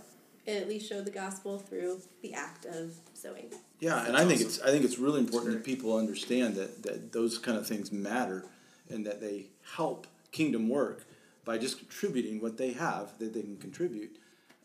[0.47, 3.51] at least showed the gospel through the act of sewing.
[3.79, 7.11] Yeah, and I think it's I think it's really important that people understand that, that
[7.11, 8.45] those kind of things matter,
[8.89, 11.05] and that they help kingdom work
[11.45, 14.17] by just contributing what they have that they can contribute.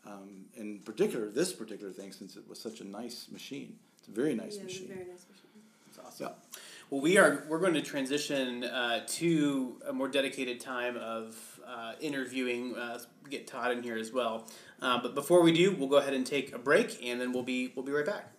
[0.05, 4.11] Um, in particular, this particular thing, since it was such a nice machine, it's a
[4.11, 4.87] very nice yeah, it a machine.
[4.87, 5.61] very nice machine.
[5.89, 6.27] It's awesome.
[6.27, 6.48] Yeah.
[6.89, 11.93] Well, we are we're going to transition uh, to a more dedicated time of uh,
[12.01, 12.75] interviewing.
[12.75, 12.97] Uh,
[13.29, 14.47] get Todd in here as well.
[14.81, 17.43] Uh, but before we do, we'll go ahead and take a break, and then we'll
[17.43, 18.33] be we'll be right back.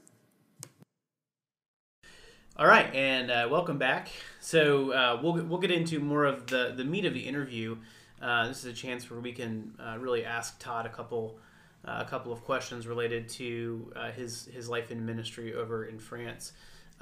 [2.56, 4.08] All right, and uh, welcome back.
[4.40, 7.76] So uh, we'll we'll get into more of the the meat of the interview.
[8.20, 11.38] Uh, this is a chance where we can uh, really ask Todd a couple
[11.86, 16.52] uh, a couple of questions related to his his life in ministry over in France.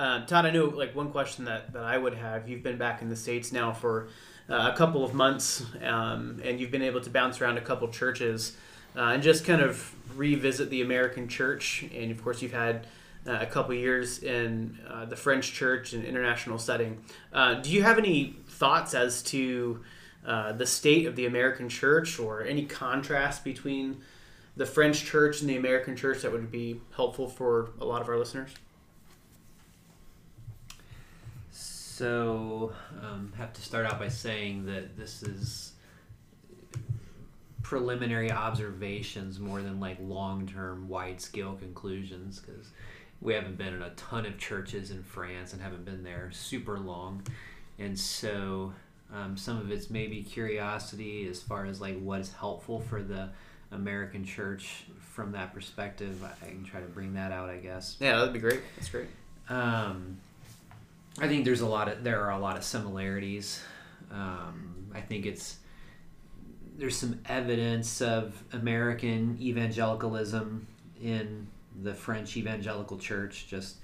[0.01, 2.49] Um, Todd, I know like one question that, that I would have.
[2.49, 4.09] You've been back in the states now for
[4.49, 7.89] uh, a couple of months, um, and you've been able to bounce around a couple
[7.89, 8.57] churches
[8.97, 11.85] uh, and just kind of revisit the American church.
[11.93, 12.87] And of course, you've had
[13.27, 17.03] uh, a couple years in uh, the French church and international setting.
[17.33, 19.83] Uh, do you have any thoughts as to
[20.25, 24.01] uh, the state of the American church, or any contrast between
[24.57, 28.09] the French church and the American church that would be helpful for a lot of
[28.09, 28.51] our listeners?
[31.99, 35.73] So, um, have to start out by saying that this is
[37.65, 42.69] preliminary observations more than like long-term, wide-scale conclusions because
[43.21, 46.79] we haven't been in a ton of churches in France and haven't been there super
[46.79, 47.21] long,
[47.81, 48.73] and so
[49.13, 53.29] um, some of it's maybe curiosity as far as like what is helpful for the
[53.73, 56.23] American church from that perspective.
[56.23, 57.97] I I can try to bring that out, I guess.
[57.99, 58.61] Yeah, that'd be great.
[58.77, 59.09] That's great.
[59.49, 60.19] Um,
[61.21, 63.63] I think there's a lot of there are a lot of similarities.
[64.11, 65.59] Um, I think it's
[66.77, 70.67] there's some evidence of American evangelicalism
[71.03, 71.49] in
[71.83, 73.47] the French evangelical church.
[73.49, 73.77] Just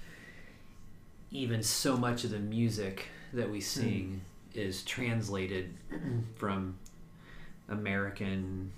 [1.31, 4.21] even so much of the music that we sing
[4.53, 5.73] is translated
[6.35, 6.77] from
[7.67, 8.71] American,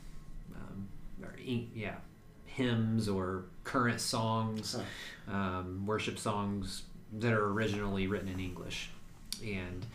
[0.56, 0.88] um,
[1.22, 1.96] or, yeah,
[2.46, 4.80] hymns or current songs,
[5.28, 8.89] um, worship songs that are originally written in English,
[9.43, 9.86] and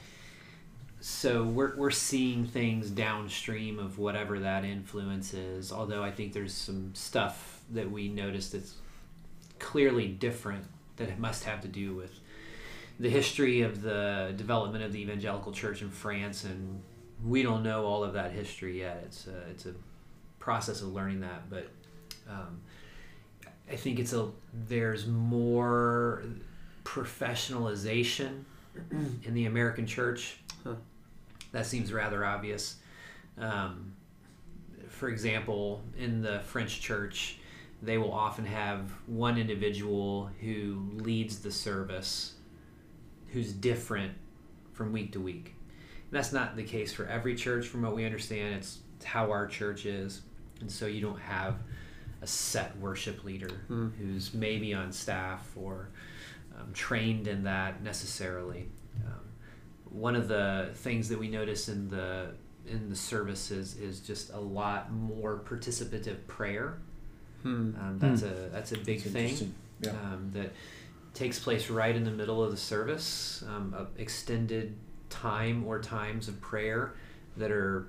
[1.02, 6.54] so we're, we're seeing things downstream of whatever that influence is although i think there's
[6.54, 8.76] some stuff that we notice that's
[9.58, 10.64] clearly different
[10.96, 12.20] that it must have to do with
[13.00, 16.80] the history of the development of the evangelical church in france and
[17.24, 19.00] we don't know all of that history yet.
[19.04, 19.74] It's a, it's a
[20.38, 21.68] process of learning that but
[22.28, 22.60] um,
[23.70, 24.28] i think it's a
[24.68, 26.22] there's more
[26.84, 28.44] professionalization
[28.90, 30.38] in the american church
[31.52, 32.76] that seems rather obvious.
[33.38, 33.92] Um,
[34.88, 37.38] for example, in the French church,
[37.82, 42.34] they will often have one individual who leads the service
[43.28, 44.12] who's different
[44.72, 45.54] from week to week.
[46.10, 48.56] And that's not the case for every church, from what we understand.
[48.56, 50.22] It's how our church is.
[50.60, 51.56] And so you don't have
[52.20, 53.50] a set worship leader
[53.98, 55.88] who's maybe on staff or
[56.62, 58.68] um, trained in that necessarily.
[59.06, 59.20] Um,
[59.90, 62.34] one of the things that we notice in the
[62.66, 66.78] in the services is just a lot more participative prayer.
[67.44, 69.54] Um, that's a that's a big That's thing.
[69.80, 69.90] Yeah.
[69.90, 70.52] um, that
[71.12, 73.42] takes place right in the middle of the service.
[73.48, 74.76] Um, a extended
[75.10, 76.94] time or times of prayer
[77.36, 77.88] that are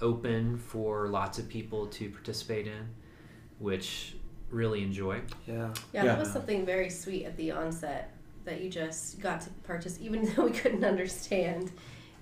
[0.00, 2.88] open for lots of people to participate in,
[3.58, 4.15] which
[4.50, 5.20] really enjoy.
[5.46, 5.54] Yeah.
[5.54, 6.04] Yeah, Yeah.
[6.06, 8.12] that was something very sweet at the onset
[8.44, 11.72] that you just got to participate, even though we couldn't understand.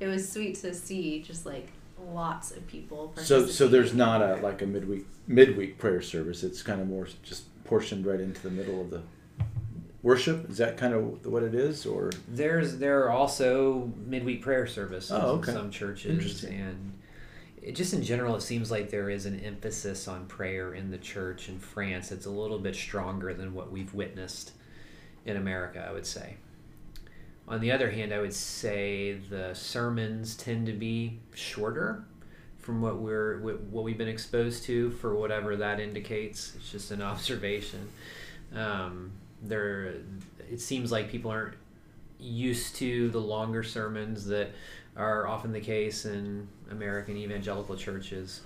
[0.00, 1.70] It was sweet to see just like
[2.12, 3.12] lots of people.
[3.16, 6.42] So, so there's not a like a midweek midweek prayer service.
[6.42, 9.02] It's kind of more just portioned right into the middle of the
[10.02, 10.50] worship.
[10.50, 15.12] Is that kind of what it is, or There's there are also midweek prayer services
[15.12, 15.52] Oh, okay.
[15.52, 16.60] in some churches, Interesting.
[16.60, 16.92] and
[17.64, 20.98] it, just in general, it seems like there is an emphasis on prayer in the
[20.98, 22.12] church in France.
[22.12, 24.52] It's a little bit stronger than what we've witnessed
[25.24, 26.36] in America, I would say.
[27.48, 32.04] On the other hand, I would say the sermons tend to be shorter
[32.58, 36.54] from what we're what we've been exposed to for whatever that indicates.
[36.56, 37.88] It's just an observation.
[38.54, 39.96] Um, there,
[40.50, 41.56] it seems like people aren't
[42.18, 44.50] used to the longer sermons that
[44.96, 48.40] are often the case in American evangelical churches.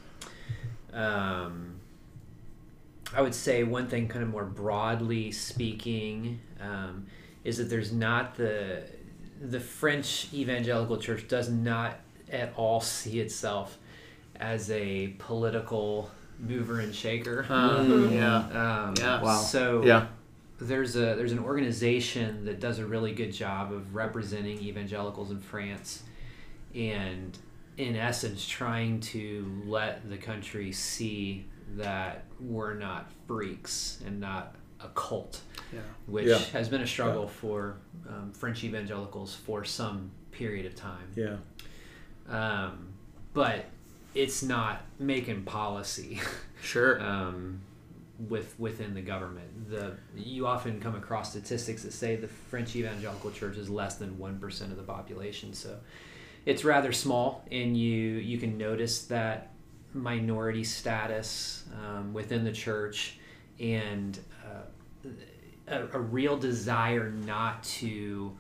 [0.93, 1.75] Um,
[3.15, 7.07] I would say one thing, kind of more broadly speaking, um,
[7.45, 8.83] is that there's not the
[9.41, 13.79] the French evangelical church does not at all see itself
[14.37, 17.47] as a political mover and shaker.
[17.49, 18.13] Uh, Mm.
[18.15, 18.37] Yeah.
[18.87, 19.23] Um, Yeah.
[19.23, 19.41] Wow.
[19.41, 20.07] So yeah,
[20.61, 25.39] there's a there's an organization that does a really good job of representing evangelicals in
[25.41, 26.03] France,
[26.79, 27.37] and
[27.77, 31.45] in essence trying to let the country see
[31.77, 35.41] that we're not freaks and not a cult,
[35.73, 35.81] Yeah.
[36.07, 36.38] which Yeah.
[36.38, 37.77] has been a struggle for
[38.09, 41.09] um, French evangelicals for some period of time.
[41.17, 41.37] yeah,
[42.29, 42.88] Um,
[43.35, 43.67] but
[44.14, 46.21] it's not making policy.
[46.62, 47.01] Sure.
[47.03, 47.61] um,
[48.29, 49.71] with within the government.
[49.71, 54.19] The you often come across statistics that say the French evangelical church is less than
[54.19, 55.79] one percent of the population, so
[56.46, 59.53] it's rather small, and you you can notice that
[59.94, 63.18] minority status um, within the church
[63.59, 65.09] and uh,
[65.66, 68.37] a, a real desire not to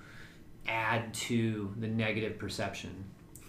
[0.66, 3.04] add to the negative perception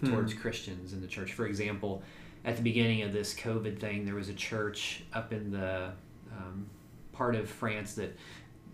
[0.06, 1.34] towards Christians in the church.
[1.34, 2.02] For example,
[2.46, 5.92] at the beginning of this COVID thing, there was a church up in the
[6.32, 6.66] um,
[7.12, 8.16] part of France that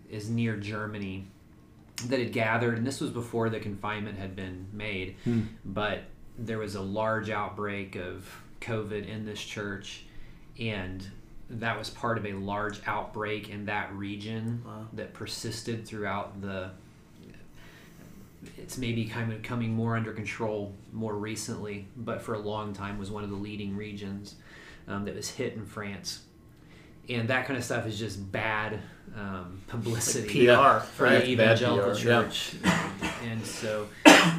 [0.08, 1.26] is near Germany
[2.04, 5.16] that had gathered, and this was before the confinement had been made,
[5.64, 6.04] but
[6.38, 8.28] there was a large outbreak of
[8.60, 10.04] COVID in this church,
[10.58, 11.06] and
[11.48, 14.86] that was part of a large outbreak in that region Wow.
[14.94, 16.70] that persisted throughout the
[18.58, 22.98] it's maybe kind of coming more under control more recently, but for a long time
[22.98, 24.36] was one of the leading regions
[24.86, 26.20] um, that was hit in France.
[27.08, 28.80] And that kind of stuff is just bad
[29.16, 31.22] um, publicity PR, for right?
[31.22, 32.22] the evangelical PR, yeah.
[32.22, 32.54] church.
[33.24, 33.88] and so,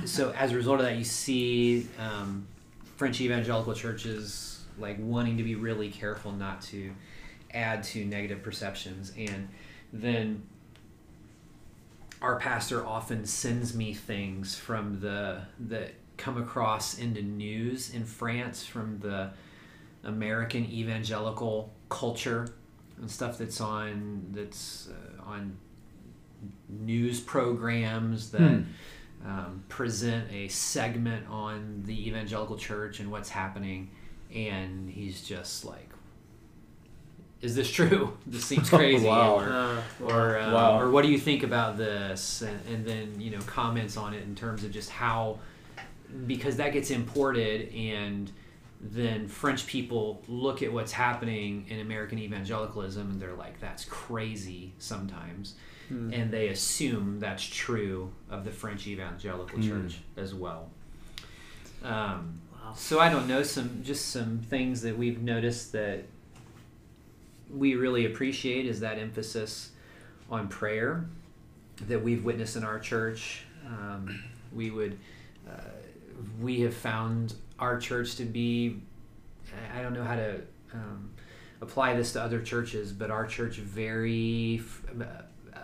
[0.05, 2.47] so as a result of that, you see um,
[2.95, 6.91] French evangelical churches like wanting to be really careful not to
[7.53, 9.47] add to negative perceptions, and
[9.91, 10.43] then
[12.21, 18.65] our pastor often sends me things from the that come across into news in France
[18.65, 19.29] from the
[20.03, 22.47] American evangelical culture
[22.99, 25.57] and stuff that's on that's uh, on
[26.69, 28.63] news programs that
[29.25, 33.89] um, present a segment on the evangelical church and what's happening,
[34.33, 35.89] and he's just like,
[37.41, 38.17] "Is this true?
[38.27, 39.35] This seems crazy." Wow.
[39.39, 40.79] Or, Uh, or uh, Wow.
[40.81, 44.23] or what do you think about this and, and then you know comments on it
[44.23, 45.39] in terms of just how
[46.25, 48.31] because that gets imported and
[48.79, 54.73] then french people look at what's happening in american evangelicalism and they're like that's crazy
[54.77, 55.55] sometimes
[55.89, 60.69] and they assume that's true of the french evangelical church as well
[61.83, 62.73] um, Wow.
[62.75, 66.03] so i don't know some just some things that we've noticed that
[67.49, 69.71] we really appreciate is that emphasis
[70.29, 71.05] on prayer
[71.87, 73.43] that we've witnessed in our church.
[73.65, 74.97] Um, we would,
[75.49, 75.53] uh,
[76.41, 78.81] we have found our church to be,
[79.75, 80.41] I don't know how to
[80.73, 81.11] um,
[81.61, 84.61] apply this to other churches, but our church very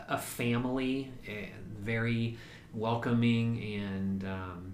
[0.10, 2.38] a family and very
[2.74, 4.74] welcoming and um,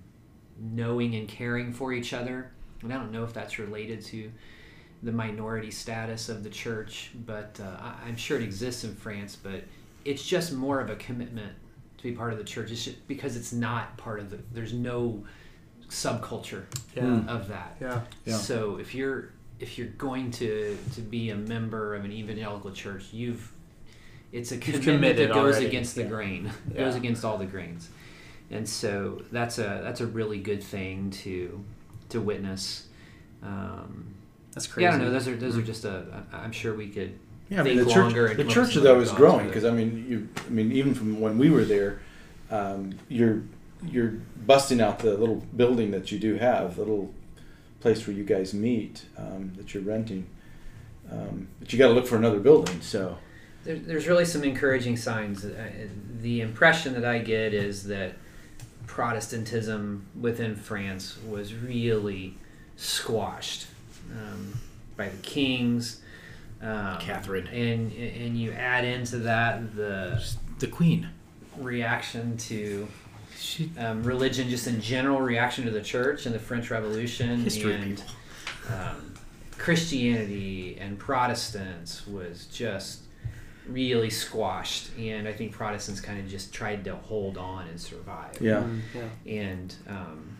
[0.58, 2.52] knowing and caring for each other.
[2.82, 4.32] And I don't know if that's related to
[5.04, 9.38] the minority status of the church, but uh, I'm sure it exists in France.
[9.42, 9.64] But
[10.06, 11.54] it's just more of a commitment
[11.98, 12.72] to be part of the church.
[12.72, 14.40] It's because it's not part of the.
[14.54, 15.24] There's no
[15.90, 16.64] subculture
[16.96, 17.22] Yeah.
[17.28, 17.78] of that.
[17.82, 18.02] Yeah.
[18.26, 18.38] Yeah.
[18.38, 23.06] So if you're if you're going to to be a member of an evangelical church,
[23.12, 23.52] you've
[24.32, 25.66] it's a commitment committed that goes already.
[25.68, 26.08] against the Yeah.
[26.10, 26.52] grain.
[26.72, 27.90] It goes against all the grains,
[28.52, 31.64] and so that's a that's a really good thing to
[32.10, 32.88] to witness.
[33.44, 34.14] Um,
[34.54, 34.84] That's crazy.
[34.84, 35.12] yeah, I don't know.
[35.12, 36.24] Those are those are just a.
[36.32, 37.18] I- I'm sure we could.
[37.50, 39.66] Yeah, I mean, the church, longer the church with is some always thoughts growing because
[39.66, 42.00] I mean, you, I mean, even from when we were there,
[42.52, 43.42] um, you're
[43.86, 44.14] you're
[44.46, 47.14] busting out the little building that you do have, the little
[47.80, 50.28] place where you guys meet um, that you're renting.
[51.12, 52.82] Um, but you got to look for another building.
[52.82, 53.18] So
[53.64, 55.46] There, there's really some encouraging signs.
[55.46, 55.70] Uh,
[56.22, 58.14] The impression that I get is that
[58.86, 62.36] Protestantism within France was really
[62.76, 63.68] squashed
[64.12, 64.60] um,
[64.98, 66.02] by the kings.
[66.62, 67.48] Um, Catherine.
[67.48, 70.22] and and you add into that the
[70.60, 71.08] The Queen.
[71.58, 73.09] reaction to She,
[73.78, 78.04] um, religion, just in general, reaction to the church and the French Revolution, History and
[78.70, 79.14] um,
[79.58, 83.02] Christianity and Protestants was just
[83.68, 88.38] really squashed, and I think Protestants kind of just tried to hold on and survive.
[88.42, 89.32] yeah, Mm, yeah.
[89.42, 90.38] And um,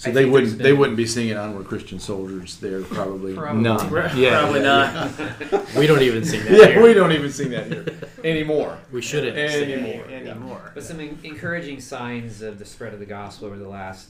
[0.00, 2.80] so I they think wouldn't there's they been- wouldn't be singing "Onward Christian Soldiers" there
[2.82, 3.92] probably, Probably not.
[3.92, 4.16] not.
[4.16, 5.10] Yeah, Probably yeah,
[5.52, 5.74] not.
[5.76, 6.82] we don't even sing that Yeah, here.
[6.82, 7.84] we don't even sing that here
[8.24, 8.78] anymore.
[8.92, 9.78] We shouldn't sing it.
[9.78, 10.06] Anymore.
[10.10, 10.70] Anymore.
[10.74, 14.08] But some en- encouraging signs of the spread of the gospel over the last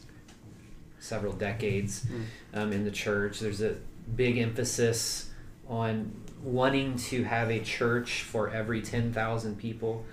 [1.01, 2.07] several decades
[2.55, 3.41] um, in the church.
[3.41, 3.77] There's a
[4.15, 5.31] big emphasis
[5.69, 10.05] on wanting to have a church for every 10,000 people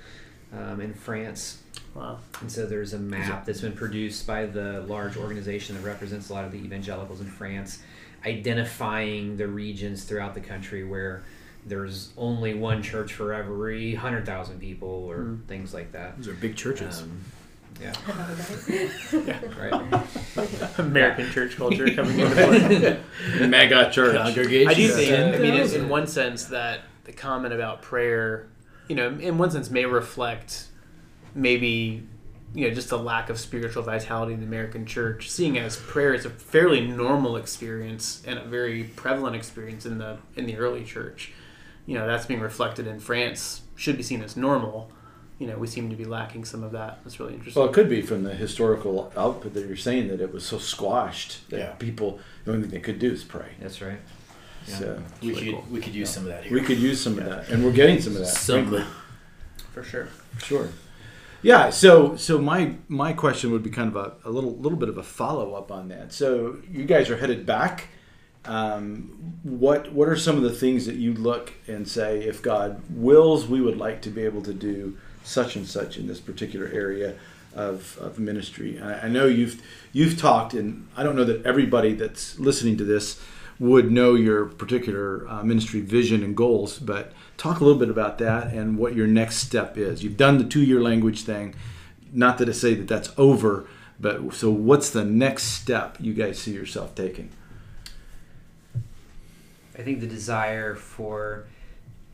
[0.53, 1.61] um, in France.
[1.97, 2.19] Wow.
[2.41, 6.33] And so there's a map that's been produced by the large organization that represents a
[6.33, 7.79] lot of the evangelicals in France,
[8.25, 11.23] identifying the regions throughout the country where
[11.65, 15.45] there's only one church for every 100,000 people or Mm.
[15.47, 16.17] things like that.
[16.17, 17.01] Those are big churches.
[17.01, 17.19] Um,
[17.81, 17.93] yeah,
[19.25, 19.39] Yeah.
[19.59, 20.03] right.
[20.79, 23.47] American church culture coming into play.
[23.47, 24.15] Mega church.
[24.15, 24.67] Congregation.
[24.69, 28.47] I do think, I mean, in, in one sense, that the comment about prayer,
[28.87, 30.67] you know, in one sense may reflect
[31.35, 32.03] maybe,
[32.53, 36.13] you know, just a lack of spiritual vitality in the American church, seeing as prayer
[36.13, 40.83] is a fairly normal experience and a very prevalent experience in the in the early
[40.83, 41.31] church.
[41.85, 44.91] You know, that's being reflected in France should be seen as normal.
[45.39, 46.99] You know, we seem to be lacking some of that.
[47.03, 47.61] That's really interesting.
[47.61, 50.57] Well, it could be from the historical output that you're saying that it was so
[50.57, 51.71] squashed that Yeah.
[51.73, 53.51] people the only thing they could do is pray.
[53.61, 53.99] That's right.
[54.67, 54.75] Yeah.
[54.79, 55.65] So we really could cool.
[55.69, 56.53] we could use some of that here.
[56.59, 58.27] we could use some of that, and we're getting some of that.
[58.27, 58.67] Some.
[58.69, 58.85] frankly.
[59.73, 60.07] For sure.
[60.39, 60.69] Sure.
[61.47, 61.69] Yeah.
[61.69, 64.97] So so my my question would be kind of a, a little little bit of
[64.97, 66.11] a follow up on that.
[66.11, 67.87] So you guys are headed back.
[68.43, 72.81] Um, what what are some of the things that you look and say, if God
[72.89, 76.67] wills, we would like to be able to do such and such in this particular
[76.67, 77.15] area
[77.55, 78.77] of, of ministry.
[78.81, 79.61] I, I know you've
[79.93, 83.21] you've talked, and I don't know that everybody that's listening to this
[83.59, 88.17] would know your particular uh, ministry vision and goals, but talk a little bit about
[88.19, 90.03] that and what your next step is.
[90.03, 91.55] You've done the two year language thing.
[92.13, 93.67] Not that I say that that's over,
[93.99, 97.29] but so what's the next step you guys see yourself taking?
[99.77, 101.45] I think the desire for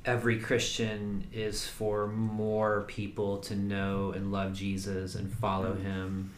[0.05, 6.31] every Christian is for more people to know and love Jesus and follow him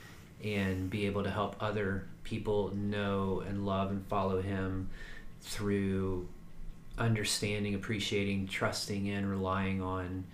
[0.44, 4.90] and be able to help other people know and love and follow him
[5.42, 6.28] through
[6.98, 10.26] understanding, appreciating, trusting in, relying on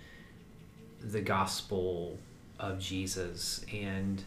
[1.00, 2.18] the gospel
[2.58, 3.64] of Jesus.
[3.72, 4.22] And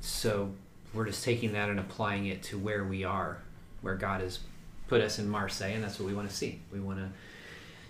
[0.00, 0.52] so
[0.94, 3.38] we're just taking that and applying it to where we are,
[3.80, 4.40] where God has
[4.88, 6.60] put us in Marseille, and that's what we want to see.
[6.72, 7.08] We want to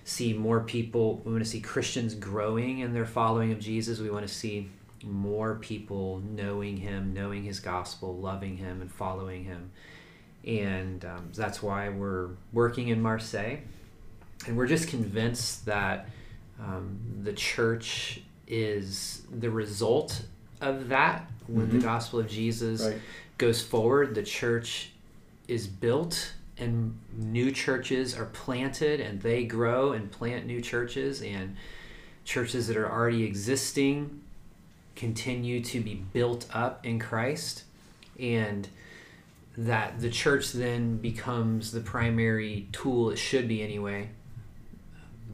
[0.05, 3.99] see more people, we want to see Christians growing in their following of Jesus.
[3.99, 4.69] We want to see
[5.05, 9.71] more people knowing Him, knowing His gospel, loving Him, and following Him.
[10.47, 13.59] And um, that's why we're working in Marseille.
[14.47, 16.09] And we're just convinced that
[16.61, 20.23] um, the church is the result
[20.61, 21.73] of that when Mhm.
[21.73, 23.01] the gospel of Jesus Right.
[23.39, 24.91] goes forward the church
[25.49, 31.57] is built and new churches are planted and they grow and plant new churches and
[32.25, 34.21] churches that are already existing
[34.95, 37.65] continue to be built up in Christ
[38.19, 38.69] and
[39.57, 44.09] that the church then becomes the primary tool it should be anyway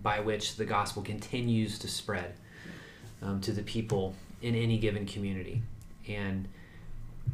[0.03, 2.35] by which the gospel continues to spread
[3.23, 5.63] um, to the people in any given community.
[6.07, 6.49] And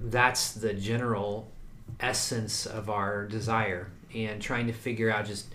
[0.00, 1.48] that's the general
[2.00, 5.46] essence of our desire and trying to figure out just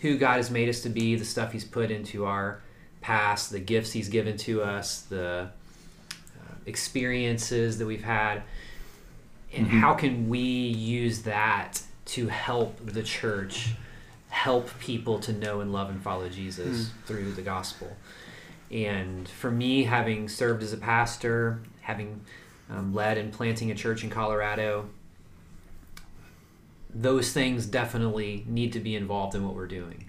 [0.00, 2.60] who God has made us to be, the stuff He's put into our
[3.00, 5.50] past, the gifts He's given to us, the
[6.66, 8.42] experiences that we've had,
[9.52, 9.80] and Mhm.
[9.80, 13.74] how can we use that to help the church
[14.30, 17.96] help people to know and love and follow Jesus through the gospel.
[18.70, 22.20] And for me, having served as a pastor, having
[22.70, 24.88] um, led and planting a church in Colorado,
[26.94, 30.08] those things definitely need to be involved in what we're doing.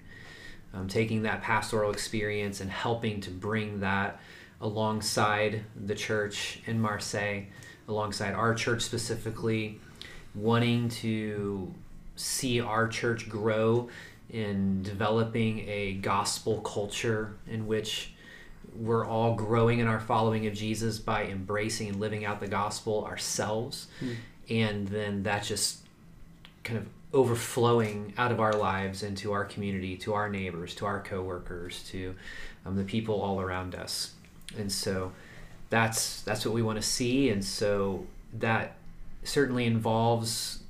[0.72, 4.20] Um, taking that pastoral experience and helping to bring that
[4.62, 7.42] alongside the church in Marseille,
[7.88, 9.78] alongside our church specifically,
[10.34, 11.74] wanting to
[12.16, 13.88] see our church grow
[14.30, 18.12] in developing a gospel culture in which
[18.74, 23.04] we're all growing in our following of Jesus by embracing and living out the gospel
[23.04, 23.88] ourselves.
[24.48, 25.80] And then that just
[26.64, 31.00] kind of overflowing out of our lives into our community, to our neighbors, to our
[31.00, 32.14] coworkers, to
[32.64, 34.12] um, the people all around us.
[34.58, 35.12] And so
[35.70, 37.30] that's that's what we want to see.
[37.30, 38.06] And so
[38.38, 38.76] that
[39.24, 40.60] certainly involves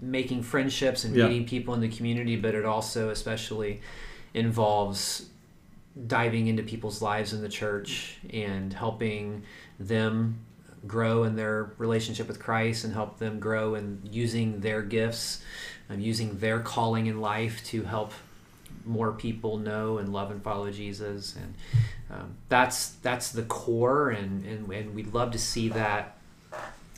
[0.00, 1.28] making friendships and Yeah.
[1.28, 3.80] meeting people in the community, but it also especially
[4.32, 5.26] involves
[6.06, 9.42] diving into people's lives in the church and helping
[9.78, 10.38] them
[10.86, 15.40] grow in their relationship with Christ and help them grow in using their gifts
[15.88, 18.12] and using their calling in life to help
[18.84, 21.36] more people know and love and follow Jesus.
[21.36, 21.54] And
[22.10, 24.10] um, that's that's the core.
[24.10, 26.16] And, and and we'd love to see that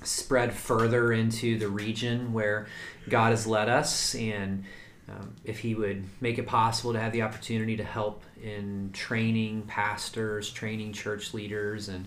[0.03, 2.67] spread further into the region where
[3.09, 4.15] God has led us.
[4.15, 4.65] And
[5.09, 9.63] um, if he would make it possible to have the opportunity to help in training
[9.63, 12.07] pastors, training church leaders, and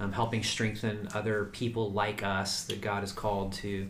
[0.00, 3.88] um, helping strengthen other people like us that God has called to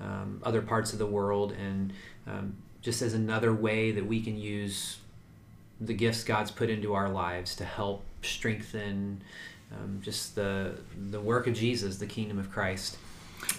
[0.00, 1.92] um, other parts of the world, and
[2.26, 4.98] um, just as another way that we can use
[5.80, 9.22] the gifts God's put into our lives to help strengthen
[9.72, 10.74] um, just the
[11.10, 12.98] the work of Jesus, the kingdom of Christ.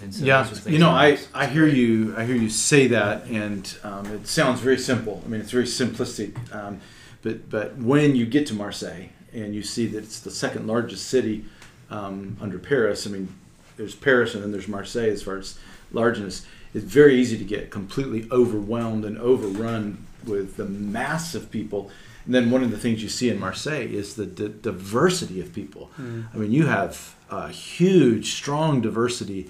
[0.01, 1.17] And so yeah, those are things you know, I.
[1.33, 2.13] I hear you.
[2.15, 5.21] I hear you say that, and um, it sounds very simple.
[5.25, 6.35] I mean, it's very simplistic.
[6.53, 6.81] Um,
[7.21, 11.07] but but when you get to Marseille and you see that it's the second largest
[11.07, 11.45] city
[11.89, 13.33] um, under Paris, I mean,
[13.77, 15.57] there's Paris and then there's Marseille as far as
[15.91, 16.45] largeness.
[16.73, 21.91] It's very easy to get completely overwhelmed and overrun with the mass of people.
[22.25, 25.53] And then one of the things you see in Marseille is the d- diversity of
[25.53, 25.89] people.
[25.97, 29.49] I mean, you have a huge, strong diversity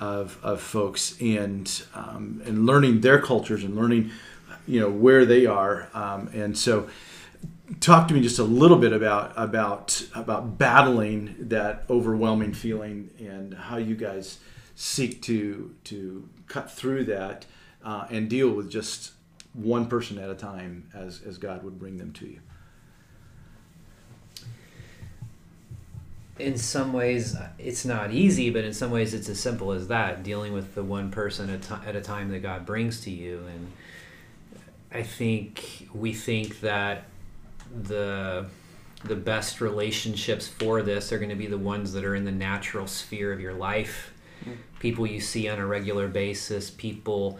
[0.00, 4.10] of, of folks and um, and learning their cultures and learning
[4.66, 6.88] you know where they are um, and so
[7.80, 13.54] talk to me just a little bit about about about battling that overwhelming feeling and
[13.54, 14.38] how you guys
[14.80, 17.44] seek to to cut through that
[17.84, 19.10] uh, and deal with just
[19.52, 22.38] one person at a time as as God would bring them to you.
[26.38, 30.22] In some ways it's not easy but in some ways it's as simple as that
[30.22, 33.42] dealing with the one person at, ti- at a time that god brings to you.
[33.52, 33.72] And
[34.92, 37.02] i think we think that
[37.82, 38.46] the
[39.02, 42.32] the best relationships for this are going to be the ones that are in the
[42.32, 44.12] natural sphere of your life
[44.80, 47.38] people you see on a regular basis people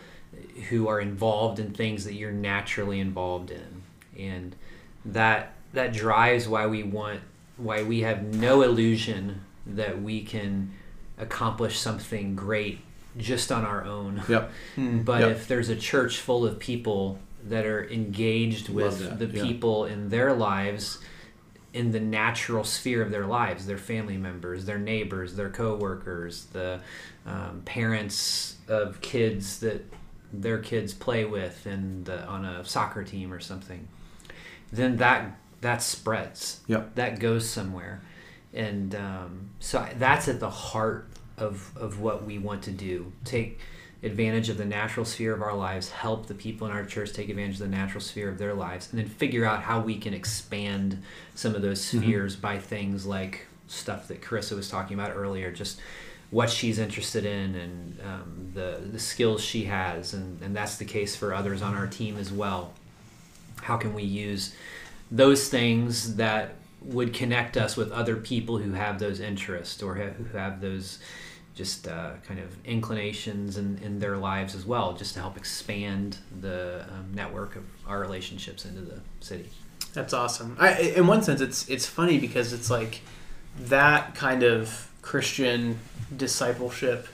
[0.68, 3.82] who are involved in things that you're naturally involved in
[4.18, 4.54] and
[5.04, 7.20] that that drives why we want
[7.56, 10.72] why we have no illusion that we can
[11.18, 12.78] accomplish something great
[13.16, 14.22] just on our own.
[14.28, 15.00] yep hmm.
[15.00, 15.30] But Yep.
[15.32, 17.18] if there's a church full of people
[17.48, 19.42] that are engaged with that, the yeah.
[19.42, 20.98] people in their lives,
[21.78, 26.80] in the natural sphere of their lives, their family members, their neighbors, their coworkers, the
[27.24, 29.84] um, parents of kids that
[30.32, 33.86] their kids play with and the, on a soccer team or something,
[34.72, 36.60] then that that spreads.
[36.66, 36.96] Yep.
[36.96, 38.00] That goes somewhere,
[38.52, 43.12] and um, so I- that's at the heart of of what we want to do.
[43.24, 43.60] Take
[44.02, 47.28] advantage of the natural sphere of our lives, help the people in our church take
[47.28, 50.14] advantage of the natural sphere of their lives, and then figure out how we can
[50.14, 51.02] expand
[51.34, 55.80] some of those spheres by things like stuff that Carissa was talking about earlier, just
[56.30, 60.84] what she's interested in and um, the the skills she has, and, and that's the
[60.84, 62.72] case for others on our team as well.
[63.62, 64.54] How can we use
[65.10, 70.14] those things that would connect us with other people who have those interests or have,
[70.14, 70.98] who have those
[71.58, 76.16] just uh, kind of inclinations in, in their lives as well, just to help expand
[76.40, 79.50] the um, network of our relationships into the city.
[79.92, 80.56] That's awesome.
[80.60, 83.00] I, in one sense, it's it's funny because it's like
[83.58, 85.80] that kind of Christian
[86.16, 87.08] discipleship,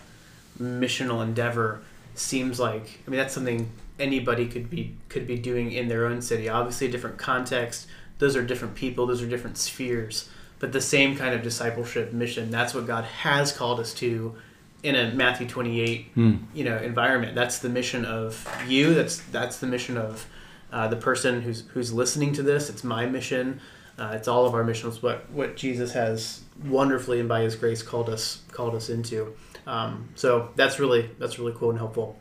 [0.61, 1.81] missional endeavor
[2.15, 3.01] seems like.
[3.07, 6.51] I mean, that's something anybody could be could be doing in their own city.
[6.51, 7.87] Obviously, a different context.
[8.19, 9.07] Those are different people.
[9.07, 10.29] Those are different spheres.
[10.65, 12.51] But the same kind of discipleship mission.
[12.51, 14.35] That's what God has called us to
[14.83, 16.07] in a Matthew twenty eight
[16.55, 17.35] you know environment.
[17.35, 18.95] That's the mission of you.
[18.95, 20.27] That's that's the mission of
[20.73, 22.71] uh, the person who's who's listening to this.
[22.71, 23.61] It's my mission.
[23.99, 25.03] Uh, it's all of our missions.
[25.03, 29.35] What what Jesus has wonderfully and by His grace called us called us into.
[29.67, 32.19] Um, so that's really that's really cool and helpful.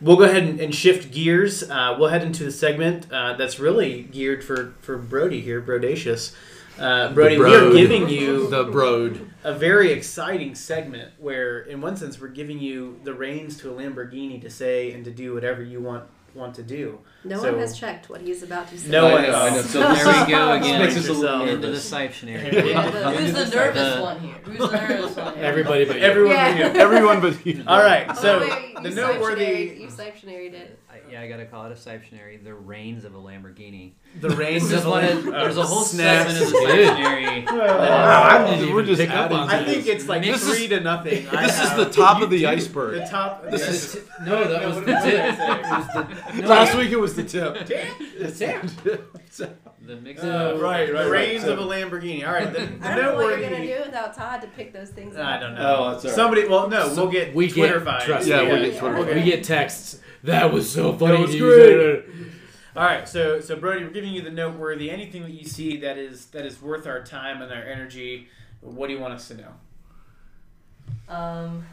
[0.00, 1.68] We'll go ahead and, and shift gears.
[1.68, 6.36] Uh, we'll head into the segment uh, that's really geared for for Brody here, Brodacious.
[6.80, 9.20] Uh, Brody, we are giving you The Broad.
[9.44, 13.72] a very exciting segment where, in one sense, we're giving you the reins to a
[13.74, 17.00] Lamborghini to say and to do whatever you want want to do.
[17.24, 18.88] No So- one has checked what he's about to say.
[18.88, 19.22] No I one.
[19.24, 19.62] know, I know.
[19.62, 20.78] So There we go again.
[20.80, 21.90] makes us a little Into the nervous.
[21.90, 23.16] Sipetionary.
[23.16, 24.34] Who's the nervous The- one here?
[24.44, 25.44] Who's the nervous one here?
[25.44, 26.02] Everybody but you.
[26.02, 26.30] Everyone.
[26.36, 26.68] Yeah.
[26.68, 26.80] but you.
[26.80, 27.64] Everyone but you.
[27.66, 28.06] All right.
[28.08, 30.76] Oh, So wait, the noteworthy, Sipetionary- You Sipetionary did.
[30.90, 32.42] I- yeah, I gotta call it a Sipetionary.
[32.42, 33.92] The reins of a Lamborghini.
[34.20, 36.32] the reins Just of wanted, there's a whole snaps.
[36.32, 37.46] segment of the Sipetionary.
[37.50, 40.68] Wow, I didn't We're even just pick up on I think it's like This three
[40.68, 41.26] to nothing.
[41.32, 42.94] I This is have the top of the iceberg.
[42.94, 43.10] the iceberg.
[43.10, 43.44] top.
[43.50, 43.94] This yes.
[43.94, 45.70] is no, that No, was what the did I tip.
[45.70, 47.66] was the, no, Last week it was the tip.
[47.66, 49.69] the tip.
[49.90, 51.28] The mix Uh, right, right, The right.
[51.30, 52.24] reins So- of a Lamborghini.
[52.26, 52.52] All right.
[52.52, 55.16] The, the I don't know what you're gonna do without Todd to pick those things
[55.16, 55.26] up.
[55.26, 55.60] I don't know.
[55.78, 56.14] Oh, that's all right.
[56.16, 56.46] Somebody.
[56.48, 58.04] Well, no, So we'll get we Twitter get- vibes.
[58.04, 58.48] trust Yeah, me.
[58.52, 58.98] we'll get Twitter.
[58.98, 59.14] Okay.
[59.14, 60.00] We get texts.
[60.22, 61.16] That was so funny.
[61.16, 62.04] That was great.
[62.76, 64.92] All right, so so Brody, we're giving you the noteworthy.
[64.92, 68.28] Anything that you see that is that is worth our time and our energy.
[68.60, 69.52] What do you want us to know?
[71.14, 71.64] Um.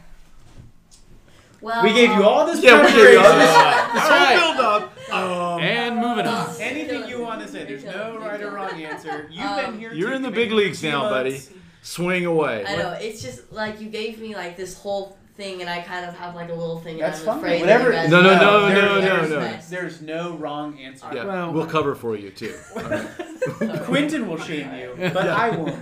[1.60, 3.38] Well, We gave you all this Yeah, we gave you all preparation.
[3.38, 3.92] this.
[3.94, 4.38] This whole right.
[4.38, 5.12] build up.
[5.12, 6.54] Um, And moving on.
[6.60, 7.64] anything you want to say.
[7.64, 9.28] There's no right or wrong answer.
[9.30, 9.92] You've been Um, here.
[9.92, 11.42] You're in the big leagues two now, buddy.
[11.82, 12.64] Swing away.
[12.66, 16.04] I know it's just like you gave me like this whole thing, and I kind
[16.04, 17.38] of have like a little thing, and That's I'm fine.
[17.38, 18.40] afraid Whatever- that you guys No, no, know.
[18.40, 19.38] no, There- no, no, there's, no.
[19.38, 19.70] best.
[19.70, 21.06] There's no wrong answer.
[21.14, 22.54] Yeah, Well- we'll cover for you too.
[23.84, 25.78] Quentin will shame you, but I won't.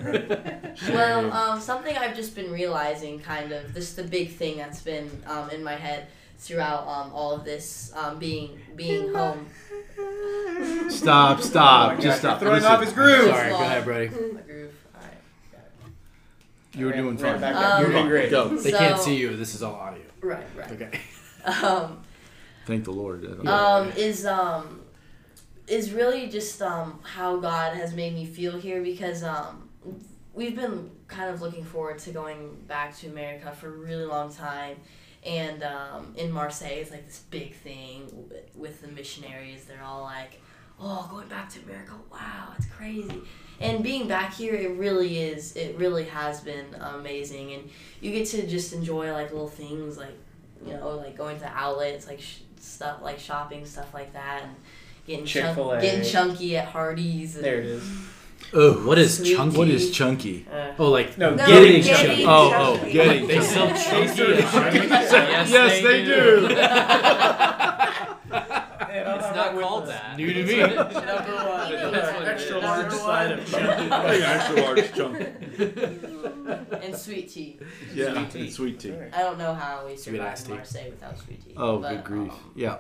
[0.93, 4.83] Well, um, something I've just been realizing, kind of, this is the big thing that's
[4.83, 6.07] been um, in my head
[6.39, 9.47] throughout um, all of this um, being being home.
[10.91, 12.41] Stop, Oh stop, my just God, stop.
[12.43, 13.29] you're throwing Listen, off his groove.
[13.31, 14.15] Sorry, go ahead, Brady.
[14.35, 14.75] My groove.
[14.95, 15.91] All right.
[16.77, 17.41] You were doing Ran fine.
[17.41, 17.83] back Um.
[17.83, 18.31] You're doing great.
[18.31, 18.49] Go.
[18.49, 19.37] They So- can't see you.
[19.37, 20.03] This is all audio.
[20.21, 20.73] Right, right.
[20.73, 21.01] Okay.
[21.63, 22.03] Um,
[22.67, 23.25] Thank the Lord.
[23.25, 24.81] I don't- um, is um,
[25.69, 29.69] is really just um, how God has made me feel here because um,
[30.35, 34.33] we've been kind of looking forward to going back to America for a really long
[34.35, 34.77] time.
[35.25, 38.11] And um, in Marseille, it's like this big thing
[38.57, 39.65] with the missionaries.
[39.67, 40.41] They're all like,
[40.81, 41.93] "Oh, going back to America!
[42.11, 43.23] Wow, it's crazy!"
[43.61, 45.57] And being back here, it really is.
[45.57, 47.71] It really has been amazing, and
[48.01, 50.17] you get to just enjoy like little things, like
[50.67, 54.55] you know, like going to outlets, like sh- stuff, like shopping, stuff like that, and
[55.07, 55.81] getting chunk- Chick-fil-A.
[55.81, 57.37] getting chunky at Hardee's.
[57.37, 57.89] And, There it is.
[58.53, 59.57] Oh, what is Sweet chunky?
[59.59, 60.47] What is chunky?
[60.53, 62.07] Uh, Oh, like No, No, getting getting chunky.
[62.07, 62.25] chunky.
[62.27, 63.27] Oh, oh, getting.
[63.27, 64.23] They sell chunky?
[64.23, 66.49] Yes, Yes, they do.
[69.79, 70.17] It's not called that.
[70.17, 70.49] New to me.
[70.53, 71.93] Should I go on?
[71.93, 74.23] That's what Extra large side of chunky.
[74.23, 76.87] extra large chunky.
[76.87, 77.59] and sweet tea.
[77.95, 78.51] Yeah, Sweet tea.
[78.51, 78.95] sweet tea.
[79.13, 80.53] I don't know how we Sweet survived iced tea.
[80.55, 81.55] Marseille without sweet tea.
[81.57, 82.33] Oh, but, good grief.
[82.33, 82.79] um, Yeah.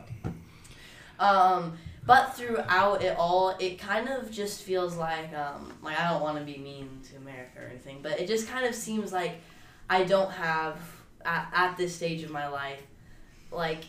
[1.18, 6.22] Um, but throughout it all, it kind of just feels like um, like I don't
[6.22, 9.36] want to be mean to America or anything, but it just kind of seems like
[9.90, 10.78] I don't have
[11.24, 12.80] at, at this stage of my life,
[13.50, 13.84] like,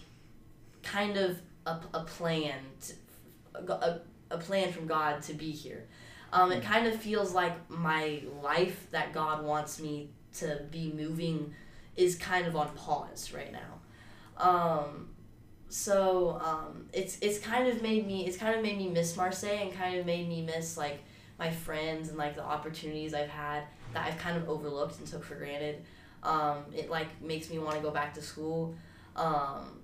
[0.81, 1.37] kind of
[1.67, 2.93] a, a plan, to,
[3.73, 4.01] a,
[4.31, 5.83] a plan from God to be here.
[6.33, 10.09] um, it kind of feels like my life that God wants me
[10.39, 11.53] to be moving
[11.95, 13.79] is kind of on pause right now.
[14.37, 15.09] Um,
[15.69, 19.63] so um, it's it's kind of made me it's kind of made me miss Marseille
[19.63, 20.99] and kind of made me miss like
[21.39, 23.63] my friends and like the opportunities I've had
[23.93, 25.83] that I've kind of overlooked and took for granted.
[26.23, 28.75] Um, it like makes me want to go back to school.
[29.15, 29.81] Um,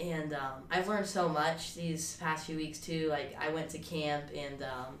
[0.00, 3.08] and um, I've learned so much these past few weeks too.
[3.08, 4.98] Like I went to camp and um,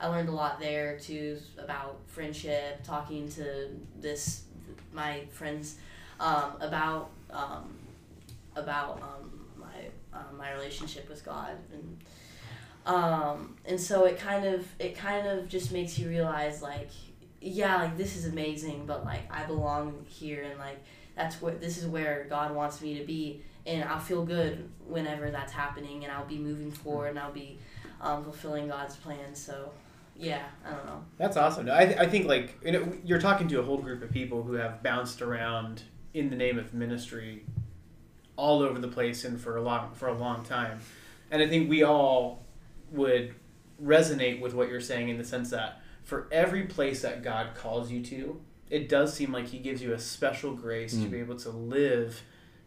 [0.00, 3.68] I learned a lot there too about friendship, talking to
[4.00, 4.42] this
[4.92, 5.76] my friends
[6.20, 7.76] um, about um,
[8.56, 11.98] about um, my um, my relationship with God and
[13.66, 16.90] and so it kind of it kind of just makes you realize like
[17.40, 20.82] yeah like this is amazing but like I belong here and like
[21.18, 23.42] that's what this is where God wants me to be.
[23.66, 27.58] And I'll feel good whenever that's happening and I'll be moving forward and I'll be
[28.00, 29.34] um, fulfilling God's plan.
[29.34, 29.72] So
[30.16, 31.04] yeah I don't know.
[31.18, 31.66] That's awesome.
[31.66, 34.42] No, I, I think like you know, you're talking to a whole group of people
[34.44, 35.82] who have bounced around
[36.14, 37.44] in the name of ministry
[38.36, 40.78] all over the place and for a long for a long time,
[41.30, 42.44] and I think we all
[42.92, 43.34] would
[43.82, 47.90] resonate with what you're saying in the sense that for every place that God calls
[47.90, 48.40] you to,
[48.70, 51.10] it does seem like He gives you a special grace to Mm.
[51.10, 52.22] be able to live,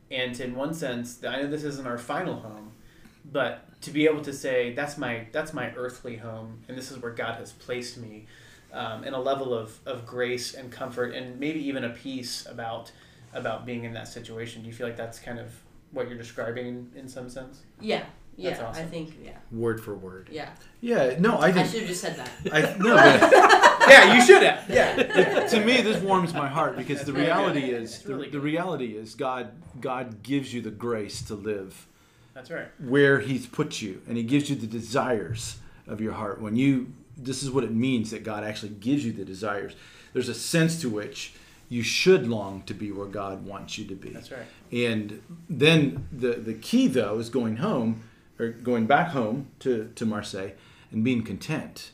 [0.10, 2.72] and in one sense, I know this isn't our final home,
[3.32, 6.98] but to be able to say that's my that's my earthly home and this is
[7.00, 8.26] where god has placed me
[8.74, 12.92] um, and a level of, of grace and comfort and maybe even a peace about
[13.34, 14.62] about being in that situation.
[14.62, 15.52] Do you feel like that's kind of
[15.92, 17.62] what you're describing in, in some sense?
[17.80, 18.04] Yeah
[18.36, 18.84] yeah awesome.
[18.84, 19.38] I think yeah.
[19.52, 20.30] Word for word.
[20.32, 20.50] yeah.
[20.84, 22.30] Yeah, no, I think I should have just said that.
[22.52, 22.96] I no.
[22.96, 23.32] but-
[23.90, 24.70] yeah you should have.
[24.70, 25.46] Yeah.
[25.48, 29.16] To me this warms my heart because the reality is That's the, the reality is
[29.16, 31.88] god god gives you the grace to live
[32.34, 32.68] that's right.
[32.80, 35.58] where he's put you and he gives you the desires
[35.88, 36.42] of your heart.
[36.42, 39.76] When you this is what it means that god actually gives you the desires.
[40.14, 41.34] There's a sense to which
[41.70, 44.10] you should long to be where god wants you to be.
[44.10, 44.46] That's right.
[44.72, 48.04] And then the the key though is going home
[48.42, 50.52] or going back home to to marseille
[50.92, 51.92] and being content.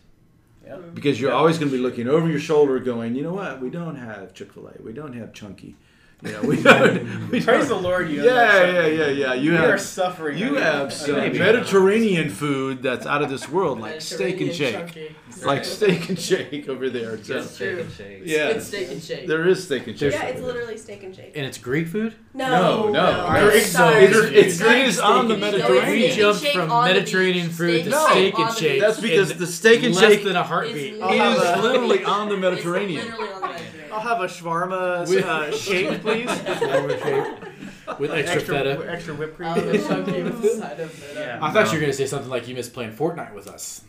[0.66, 0.78] Yeah.
[0.94, 1.38] Because you're Yeah.
[1.38, 3.62] always going to be looking over your shoulder going you know what?
[3.62, 4.82] We don't have chick-fil-a.
[4.84, 5.76] We don't have chunky
[6.24, 9.52] you know we don't, we praise don't the lord you yeah yeah yeah yeah you
[9.52, 11.38] we have are suffering you under- have some maybe.
[11.38, 15.14] Mediterranean food that's out of this world, like steak and shake,
[15.46, 17.18] like steak and shake over there.
[17.18, 18.26] So, Just steak and shakes.
[18.26, 19.28] yeah, Good steak and shake.
[19.28, 20.14] there is steak and shake.
[20.14, 21.34] Yeah, it's literally steak and shake.
[21.38, 22.16] And it's Greek food?
[22.34, 23.50] No, No, no.
[23.52, 24.06] Greek sorry.
[24.06, 25.70] It's, it's Greek it is on the steak and shake.
[25.70, 26.12] Mediterranean.
[26.12, 27.56] Steak jumped and shake from on the Mediterranean beach.
[27.56, 28.82] food to steak and shake.
[28.82, 30.94] That's because the steak and shake than a heartbeat.
[30.96, 33.06] is I'll have a- literally on the It's Mediterranean.
[33.06, 33.74] literally on the Mediterranean.
[33.90, 35.24] I'll have a shawarma With-
[36.08, 37.44] shake, please.
[38.00, 38.86] With extra, feta.
[38.92, 39.54] extra whipped cream.
[39.56, 41.16] The chunky with the side of it.
[41.16, 41.40] Yeah.
[41.42, 43.82] I thought you were going to say something like you miss playing Fortnite with us.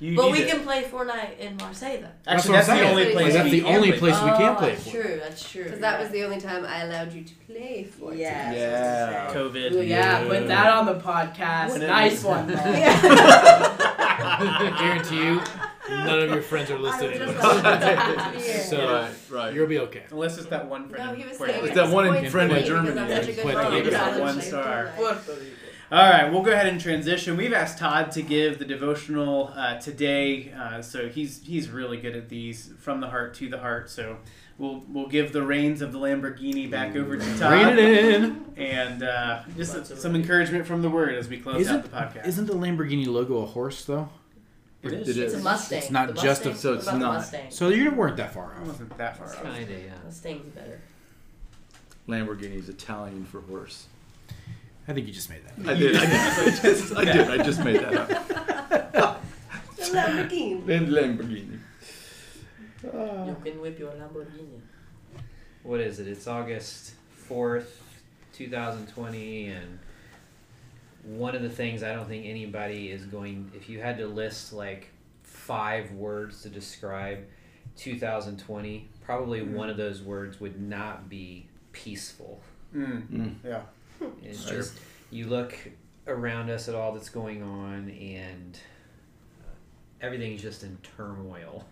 [0.00, 2.08] You But we to- can play Fortnite in Marseille though.
[2.26, 2.90] Actually, That's that's, the saying.
[2.90, 3.32] only Like, place.
[3.34, 3.98] that's we the can only play.
[3.98, 5.20] place we can't Oh, play That's true.
[5.22, 5.64] That's true.
[5.64, 8.18] Because that was the only time I allowed you to play Fortnite.
[8.18, 8.52] Yeah.
[8.52, 9.32] Yeah.
[9.34, 9.72] COVID.
[9.72, 11.70] Ooh, yeah, put that on the podcast.
[11.70, 12.58] What- nice one, I
[14.78, 15.40] guarantee you,
[15.90, 17.10] none of your friends are listed.
[17.22, 18.48] I in this.
[18.48, 18.62] yeah.
[18.62, 19.54] So Right, right.
[19.54, 20.02] you'll be okay.
[20.10, 21.16] Unless it's that one No, friend.
[21.18, 23.20] he was saying It's that one in friend me in because Germany, I'm yeah.
[23.20, 23.74] such a good Puerto friend.
[23.74, 23.90] Rico.
[23.90, 24.92] Yeah, One star.
[25.90, 27.36] All right, we'll go ahead and transition.
[27.38, 32.14] We've asked Todd to give the devotional uh, today, uh, so he's he's really good
[32.14, 33.88] at these from the heart to the heart.
[33.88, 34.18] So
[34.58, 38.44] we'll we'll give the reins of the Lamborghini back over to Todd, Rein it in.
[38.58, 42.26] and uh, just some encouragement from the Word as we close out the podcast.
[42.26, 44.10] Isn't the Lamborghini logo a horse though?
[44.82, 45.08] It is?
[45.08, 45.40] It It's is.
[45.40, 45.78] a Mustang.
[45.78, 47.14] It's not The just a- Mustang- so it's what about the not.
[47.14, 47.50] Mustang?
[47.50, 48.66] So you weren't that far I off.
[48.68, 49.42] wasn't that far off.
[49.42, 49.92] Kinda, yeah.
[50.04, 50.80] Mustang's better.
[52.08, 53.86] Lamborghini's Italian for horse.
[54.86, 55.68] I think you just made that.
[55.70, 55.96] I did.
[55.96, 56.10] I, did.
[56.14, 57.30] I just, I did.
[57.40, 59.22] I just made that up.
[59.78, 60.68] The Lamborghini.
[60.68, 61.58] And Lamborghini.
[62.82, 64.60] You can whip your Lamborghini.
[65.62, 66.08] What is it?
[66.08, 66.92] It's August
[67.28, 67.66] 4th,
[68.32, 69.78] 2020, and
[71.16, 74.52] one of the things I don't think anybody is going, if you had to list
[74.52, 74.88] like
[75.22, 77.24] five words to describe
[77.76, 82.40] 2020, probably one of those words would not be peaceful.
[82.74, 83.08] Mm.
[83.08, 83.34] Mm.
[83.44, 83.62] Yeah.
[84.22, 84.58] It's Sure.
[84.58, 84.78] just
[85.10, 85.54] you look
[86.06, 88.58] around us at all that's going on, and
[89.40, 89.44] uh,
[90.00, 91.64] everything's just in turmoil.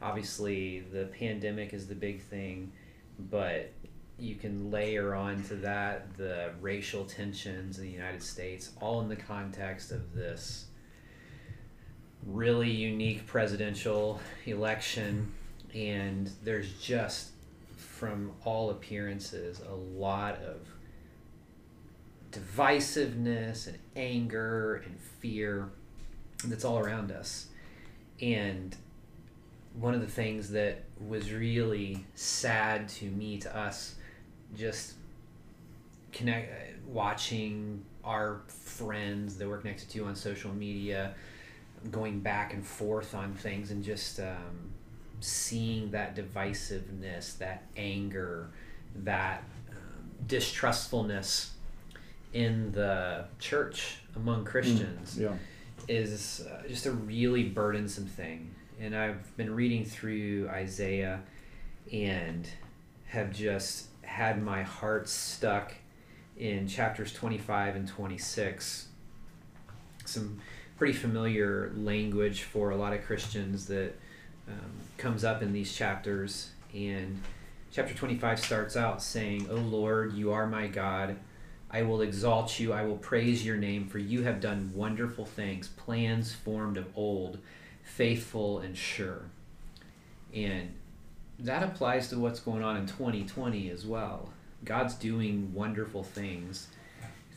[0.00, 2.70] Obviously, the pandemic is the big thing,
[3.18, 3.72] but
[4.18, 9.08] you can layer on to that the racial tensions in the United States, all in
[9.08, 10.66] the context of this
[12.24, 15.32] really unique presidential election.
[15.74, 17.30] And there's just,
[17.76, 20.66] from all appearances, a lot of
[22.32, 25.70] divisiveness and anger and fear
[26.44, 27.48] that's all around us.
[28.20, 28.74] And
[29.74, 33.96] one of the things that was really sad to me, to us,
[34.54, 34.94] just
[36.12, 36.50] connect
[36.86, 41.14] watching our friends that we're connected to on social media
[41.90, 44.70] going back and forth on things and just um,
[45.20, 48.48] seeing that divisiveness that anger
[49.04, 49.76] that um,
[50.26, 51.52] distrustfulness
[52.32, 55.34] in the church among christians Yeah.
[55.88, 58.54] is uh, just a really burdensome thing.
[58.80, 61.20] And I've been reading through Isaiah
[61.92, 62.46] and
[63.06, 65.74] have just had my heart stuck
[66.36, 68.88] in chapters 25 and 26.
[70.04, 70.40] Some
[70.78, 73.94] pretty familiar language for a lot of Christians that
[74.48, 76.50] um, comes up in these chapters.
[76.74, 77.20] And
[77.72, 81.16] chapter 25 starts out saying, O Lord, you are my God.
[81.70, 82.72] I will exalt you.
[82.72, 87.38] I will praise your name, for you have done wonderful things, plans formed of old,
[87.82, 89.22] faithful and sure.
[90.32, 90.74] And
[91.40, 94.30] that applies to what's going on in 2020 as well.
[94.64, 96.68] God's doing wonderful things,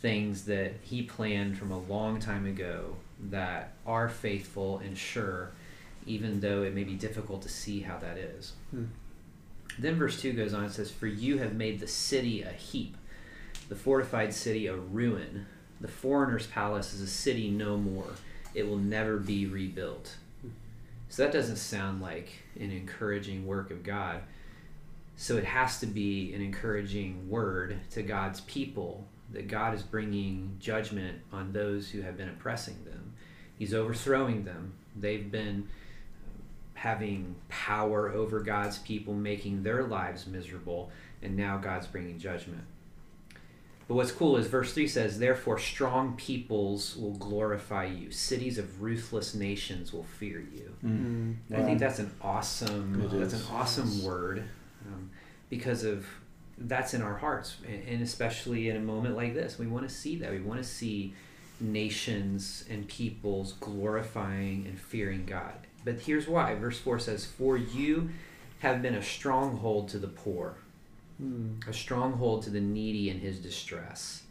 [0.02, 2.96] things that He planned from a long time ago
[3.30, 5.52] that are faithful and sure,
[6.06, 8.54] even though it may be difficult to see how that is.
[8.72, 8.86] Hmm.
[9.78, 12.96] Then verse 2 goes on and says, For you have made the city a heap
[13.70, 15.46] the fortified city a ruin.
[15.80, 18.08] The foreigner's palace is a city no more.
[18.54, 20.16] It will never be rebuilt.
[21.10, 22.30] So that doesn't sound like
[22.60, 24.22] an encouraging work of God.
[25.18, 30.56] So it has to be an encouraging word to God's people that God is bringing
[30.60, 33.14] judgment on those who have been oppressing them.
[33.58, 34.74] He's overthrowing them.
[34.96, 35.68] They've been
[36.76, 40.92] having power over God's people, making their lives miserable,
[41.22, 42.64] and now God's bringing judgment.
[43.90, 48.84] But what's cool is verse 3 says, Therefore, strong peoples will glorify you, cities of
[48.84, 50.76] ruthless nations will fear you.
[50.86, 51.38] Mm.
[51.50, 53.50] And I think that's an awesome It that's is.
[53.50, 54.44] an awesome word
[54.86, 55.10] um,
[55.50, 56.06] because of
[56.60, 59.58] that's in our hearts and and especially in a moment like this.
[59.58, 60.30] We want to see that.
[60.30, 61.16] We want to see
[61.60, 65.66] nations and peoples glorifying and fearing God.
[65.84, 66.54] But here's why.
[66.54, 68.12] Verse 4 says for you
[68.60, 70.58] have been a stronghold to the poor
[71.68, 74.24] a stronghold to the needy in his distress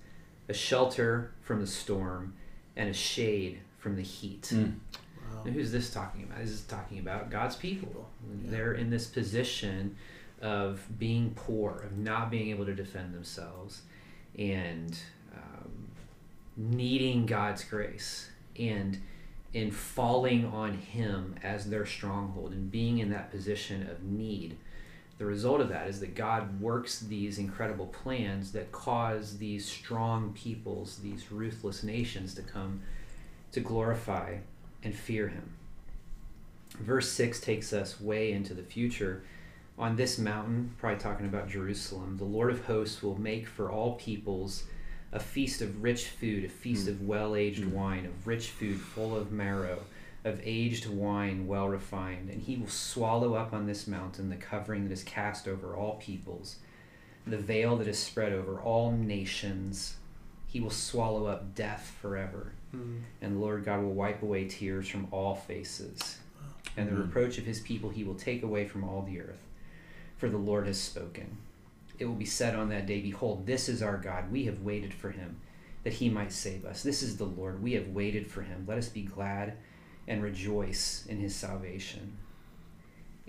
[0.49, 2.33] a shelter from the storm
[2.77, 5.45] and a shade from the heat Mm.
[5.45, 6.39] now, who's this talking about?
[6.39, 8.09] This is talking about God's people.
[8.51, 9.97] They're in this position
[10.41, 13.83] of being poor, of not being able to defend themselves,
[14.39, 14.99] and
[15.35, 15.89] um,
[16.57, 18.99] needing God's grace, and
[19.53, 24.57] in falling on Him as their stronghold, and being in that position of need.
[25.19, 30.33] The result of that is that God works these incredible plans that cause these strong
[30.33, 32.81] peoples, these ruthless nations, to come
[33.51, 34.37] to glorify
[34.85, 35.55] and fear him.
[36.79, 39.25] Verse 6 takes us way into the future.
[39.77, 43.95] On this mountain, probably talking about Jerusalem, the Lord of hosts will make for all
[43.95, 44.65] peoples
[45.13, 46.93] a feast of rich food, a feast hmm.
[46.93, 47.73] of well aged hmm.
[47.73, 49.81] wine, of rich food full of marrow,
[50.29, 52.31] of aged wine well refined.
[52.31, 55.97] And he will swallow up on this mountain the covering that is cast over all
[55.97, 56.57] peoples,
[57.27, 59.97] the veil that is spread over all nations.
[60.47, 62.99] He will swallow up death forever hmm.
[63.21, 66.19] and the Lord God will wipe away tears from all faces.
[66.77, 67.03] And the hmm.
[67.03, 69.47] reproach of his people he will take away from all the earth.
[70.17, 71.39] For the Lord has spoken.
[71.99, 74.31] It will be said on that day, Behold, this is our God.
[74.31, 75.41] We have waited for him,
[75.83, 76.83] that he might save us.
[76.83, 77.63] This is the Lord.
[77.63, 78.65] We have waited for him.
[78.67, 79.55] Let us be glad
[80.09, 82.17] and rejoice in his salvation.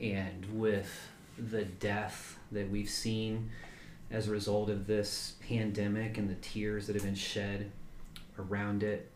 [0.02, 0.90] And with
[1.38, 3.52] the death that we've seen
[4.10, 7.72] as a result of this pandemic and the tears that have been shed
[8.40, 9.12] around it,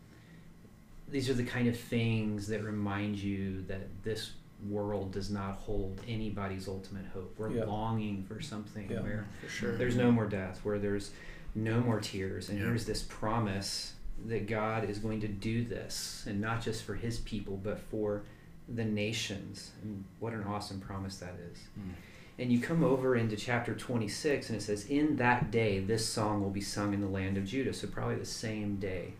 [1.08, 4.32] these are the kind of things that remind you that this
[4.68, 7.34] world does not hold anybody's ultimate hope.
[7.38, 7.64] We're Yeah.
[7.64, 9.76] longing for something Yeah, where for sure.
[9.76, 11.10] there's no more death, where there's
[11.54, 12.66] no more tears, and Yeah.
[12.66, 13.94] here's this promise
[14.26, 18.22] that God is going to do this, and not just for His people, but for
[18.68, 19.72] the nations.
[19.82, 21.58] And what an awesome promise that is.
[21.74, 21.90] Hmm.
[22.38, 26.42] And you come over into chapter 26, and it says, In that day, this song
[26.42, 27.72] will be sung in the land of Judah.
[27.72, 29.12] So, probably the same day,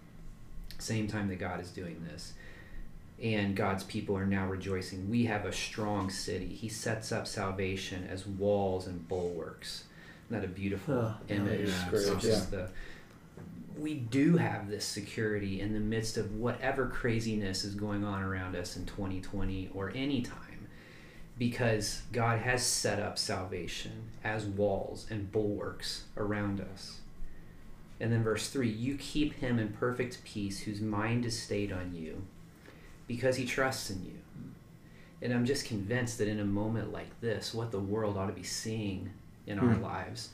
[0.79, 2.33] same time that God is doing this.
[3.23, 5.09] And God's people are now rejoicing.
[5.09, 6.49] We have a strong city.
[6.49, 9.85] He sets up salvation as walls and bulwarks.
[10.29, 11.69] Isn't that a beautiful Oh, image?
[11.69, 12.71] yeah, It's great, just the-
[13.79, 18.57] we do have this security in the midst of whatever craziness is going on around
[18.57, 20.69] us in 2020 or any time
[21.39, 27.01] because God has set up salvation as walls and bulwarks around us.
[28.01, 31.95] And then verse 3 You keep him in perfect peace whose mind is stayed on
[31.95, 32.25] you
[33.07, 34.19] because he trusts in you.
[35.23, 38.33] And I'm just convinced that in a moment like this, what the world ought to
[38.33, 39.11] be seeing
[39.47, 39.83] in our hmm.
[39.83, 40.31] lives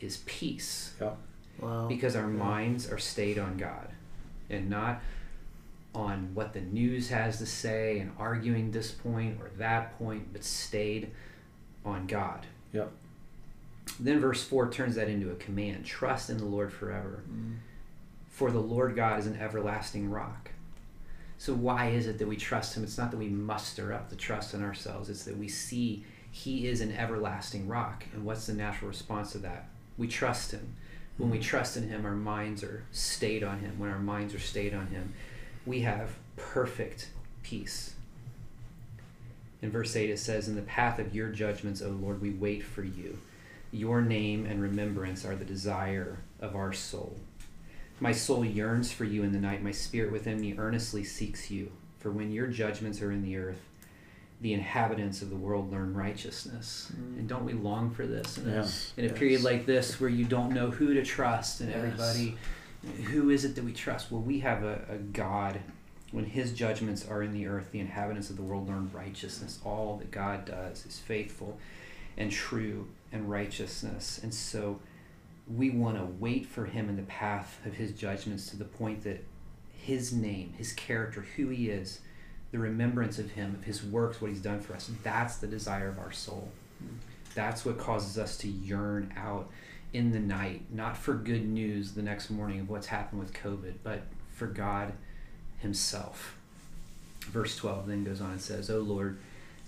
[0.00, 0.94] is peace.
[1.60, 1.86] Wow.
[1.86, 3.88] Because our minds are stayed on God
[4.48, 5.00] and not
[5.94, 10.44] on what the news has to say and arguing this point or that point, but
[10.44, 11.10] stayed
[11.84, 12.46] on God.
[12.72, 12.92] Yep.
[13.98, 17.24] Then verse 4 turns that into a command trust in the Lord forever.
[17.30, 17.56] Mm.
[18.28, 20.50] For the Lord God is an everlasting rock.
[21.38, 22.84] So, why is it that we trust Him?
[22.84, 26.68] It's not that we muster up the trust in ourselves, it's that we see He
[26.68, 28.04] is an everlasting rock.
[28.12, 29.68] And what's the natural response to that?
[29.96, 30.76] We trust Him.
[31.20, 33.78] When we trust in Him, our minds are stayed on Him.
[33.78, 35.12] When our minds are stayed on Him,
[35.66, 37.10] we have perfect
[37.42, 37.92] peace.
[39.60, 42.62] In verse 8, it says, In the path of your judgments, O Lord, we wait
[42.62, 43.18] for you.
[43.70, 47.18] Your name and remembrance are the desire of our soul.
[48.00, 49.62] My soul yearns for you in the night.
[49.62, 51.70] My spirit within me earnestly seeks you.
[51.98, 53.60] For when your judgments are in the earth,
[54.40, 56.90] the inhabitants of the world learn righteousness.
[56.94, 57.18] Mm.
[57.18, 58.38] And don't we long for this?
[58.38, 58.92] In a, Yes.
[58.96, 61.78] in a period like this where you don't know who to trust and Yes.
[61.78, 62.36] everybody,
[63.12, 64.10] who is it that we trust?
[64.10, 65.60] Well, we have a, a God.
[66.12, 69.60] When his judgments are in the earth, the inhabitants of the world learn righteousness.
[69.64, 71.58] All that God does is faithful
[72.16, 74.18] and true and righteousness.
[74.22, 74.80] And so
[75.46, 79.04] we want to wait for him in the path of his judgments to the point
[79.04, 79.24] that
[79.72, 82.00] his name, his character, who he is,
[82.52, 85.88] the remembrance of him, of his works, what he's done for us, that's the desire
[85.88, 86.50] of our soul.
[87.34, 89.48] That's what causes us to yearn out
[89.92, 93.74] in the night, not for good news the next morning of what's happened with COVID,
[93.84, 94.02] but
[94.34, 94.92] for God
[95.58, 96.36] himself.
[97.26, 99.18] Verse 12 then goes on and says, O Lord,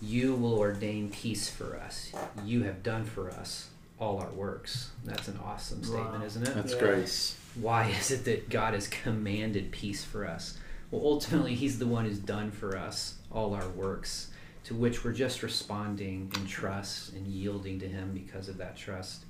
[0.01, 2.11] you will ordain peace for us.
[2.45, 3.68] You have done for us
[4.01, 4.91] all our works.
[5.05, 6.24] That's an awesome statement, Wow.
[6.24, 6.55] isn't it?
[6.55, 6.78] That's Yeah.
[6.80, 7.35] great.
[7.55, 10.57] why is it that God has commanded peace for us?
[10.93, 14.30] Well, ultimately, He's the one who's done for us all our works,
[14.64, 19.24] to which we're just responding in trust and yielding to Him because of that trust.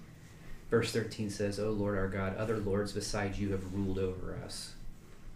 [0.71, 4.75] Verse 13 says, O Lord our God, other lords besides you have ruled over us,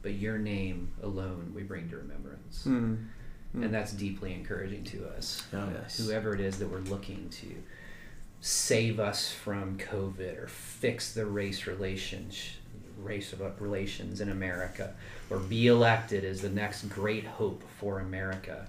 [0.03, 2.65] but your name alone we bring to remembrance.
[2.65, 2.97] Hmm.
[3.55, 5.43] And that's deeply encouraging to us.
[5.53, 5.69] Yeah.
[5.73, 5.99] Yes.
[5.99, 7.55] Whoever it is that we're looking to
[8.41, 12.51] save us from COVID or fix the race relations
[13.03, 14.95] race of relations in America
[15.31, 18.69] or be elected as the next great hope for America.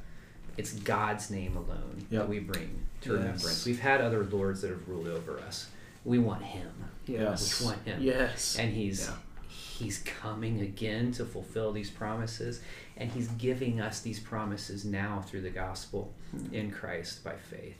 [0.57, 2.21] It's God's name alone Yep.
[2.21, 3.19] that we bring to Yes.
[3.19, 3.65] remembrance.
[3.65, 5.69] We've had other lords that have ruled over us.
[6.03, 6.71] We want him.
[7.05, 7.59] Yes.
[7.59, 8.57] We want him Yes.
[8.57, 9.15] and he's Yeah.
[9.49, 12.61] he's coming again to fulfill these promises
[12.95, 16.53] and he's giving us these promises now through the gospel hmm.
[16.53, 17.78] in Christ by faith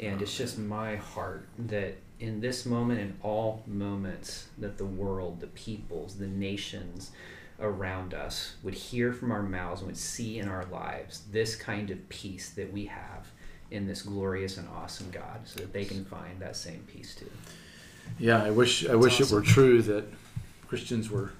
[0.00, 5.40] and it's just my heart that in this moment and all moments that the world
[5.40, 7.10] the peoples the nations
[7.58, 11.90] around us would hear from our mouths and would see in our lives this kind
[11.90, 13.26] of peace that we have
[13.72, 17.30] in this glorious and awesome God so that they can find that same peace too.
[18.18, 20.04] Yeah, I wish I wish it were true that
[20.68, 21.32] Christians were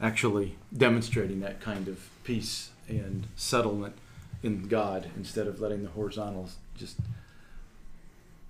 [0.00, 3.94] actually demonstrating that kind of peace and settlement
[4.42, 6.96] in God instead of letting the horizontals just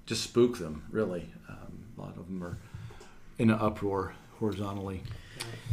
[0.07, 0.85] just spook them.
[0.91, 1.31] Really,
[1.97, 2.59] a lot of them are
[3.39, 5.03] in an uproar horizontally.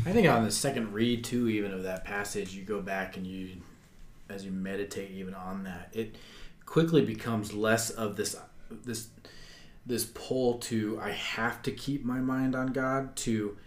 [0.06, 3.26] I think on the second read too, even of that passage, you go back and
[3.26, 3.58] you,
[4.30, 6.16] as you meditate even on that, it
[6.66, 8.36] quickly becomes less of this
[8.70, 9.08] this
[9.86, 13.58] this pull to I have to keep my mind on God to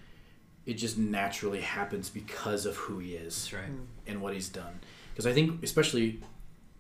[0.65, 3.71] it just naturally happens because of who He is right
[4.07, 4.81] and what He's done.
[5.13, 6.21] Because I think especially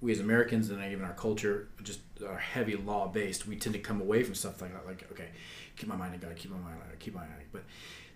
[0.00, 3.46] we as Americans and even our culture just are heavy law based.
[3.46, 5.28] We tend to come away from stuff like that, like okay,
[5.76, 7.46] keep my mind on God, keep my mind on God, keep my mind on God.
[7.52, 7.62] But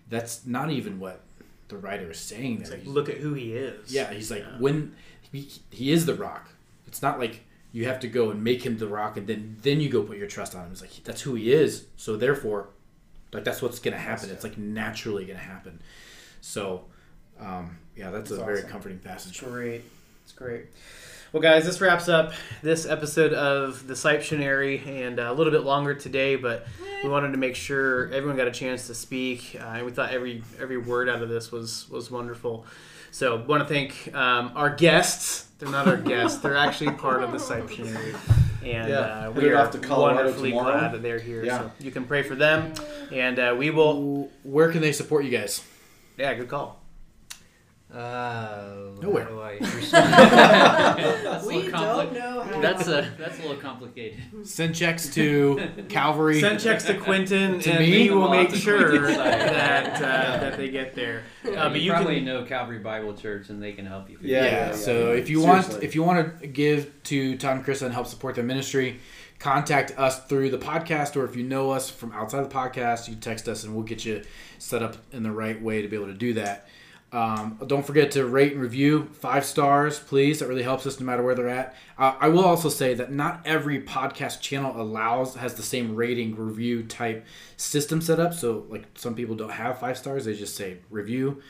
[0.09, 1.21] that's not even what
[1.67, 3.91] the writer is saying It's like, He's- look at who he is.
[3.91, 4.57] yeah, he's like Yeah.
[4.59, 4.93] when
[5.31, 6.49] he, he is the rock.
[6.87, 7.41] It's not like
[7.71, 10.17] you have to go and make him the rock and then then you go put
[10.17, 10.71] your trust on him.
[10.73, 11.85] It's like that's who he is.
[11.95, 12.67] So therefore,
[13.31, 14.29] like that's what's gonna happen.
[14.29, 15.79] It's like naturally gonna happen.
[16.41, 16.85] So,
[17.39, 19.39] um, yeah, that's, That's a very comforting passage.
[19.39, 19.83] Great.
[20.25, 20.65] It's great.
[21.31, 25.63] Well, guys, this wraps up this episode of the Sipetionary and uh, a little bit
[25.63, 26.67] longer today, but
[27.03, 30.11] we wanted to make sure everyone got a chance to speak, uh, and we thought
[30.11, 32.65] every every word out of this was was wonderful.
[33.11, 35.47] So, want to thank um, our guests.
[35.59, 38.13] They're not our guests; they're actually part of the Sipetionary,
[38.61, 40.79] and Yeah, uh, we are off to Colorado wonderfully tomorrow.
[40.79, 41.45] glad that they're here.
[41.45, 41.59] Yeah.
[41.59, 42.73] So you can pray for them,
[43.09, 44.29] and uh, we will.
[44.43, 45.63] Where can they support you guys?
[46.17, 46.80] Yeah, good call.
[47.93, 49.23] Uh, Nowhere.
[49.25, 51.45] how do I respond?
[51.47, 52.61] we don't know how.
[52.61, 54.19] that's a that's a little complicated.
[54.43, 56.39] Send checks to Calvary.
[56.39, 58.09] Send checks to Quentin, To and me?
[58.09, 59.39] we will Well, make to sure Quentin's side.
[59.41, 61.23] that uh, that they get there.
[61.45, 62.25] Uh, Uh, but you, you probably can.
[62.25, 64.17] know Calvary Bible Church, and they can help you.
[64.21, 64.75] Yeah, Yeah, yeah, yeah.
[64.75, 65.85] so if you want Seriously.
[65.87, 68.99] if you want to give to Todd and Chris and help support their ministry,
[69.39, 73.15] contact us through the podcast or if you know us from outside the podcast, you
[73.15, 74.23] text us and we'll get you
[74.59, 76.67] set up in the right way to be able to do that.
[77.13, 80.39] Um, don't forget to rate and review five stars, please.
[80.39, 81.75] That really helps us no matter where they're at.
[81.97, 86.35] Uh, I will also say that not every podcast channel allows has the same rating
[86.35, 87.25] review type
[87.57, 88.33] system set up.
[88.33, 91.41] So like some people don't have five stars; they just say review.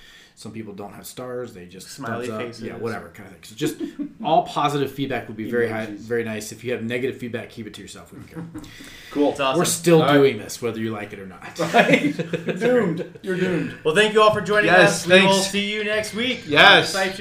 [0.41, 2.47] Some people don't have stars; they just Smiley thumbs up.
[2.47, 2.63] faces.
[2.63, 3.43] Yeah, whatever kind of thing.
[3.43, 3.75] So just
[4.23, 6.51] all positive feedback would be very high, very nice.
[6.51, 8.11] If you have negative feedback, keep it to yourself.
[8.11, 8.61] We don't care.
[9.11, 9.31] Cool.
[9.31, 9.59] It's awesome.
[9.59, 10.13] We're still All right.
[10.13, 11.59] doing this, whether you like it or not.
[11.59, 12.15] Right.
[12.59, 13.19] Doomed.
[13.21, 13.75] You're doomed.
[13.83, 15.07] Well, thank you all for joining Yes, us.
[15.07, 16.43] We will see you next week.
[16.47, 16.95] Yes.
[16.95, 17.11] on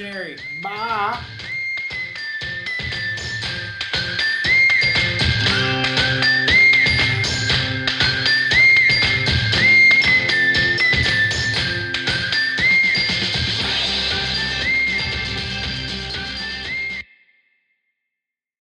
[0.63, 1.19] Bye.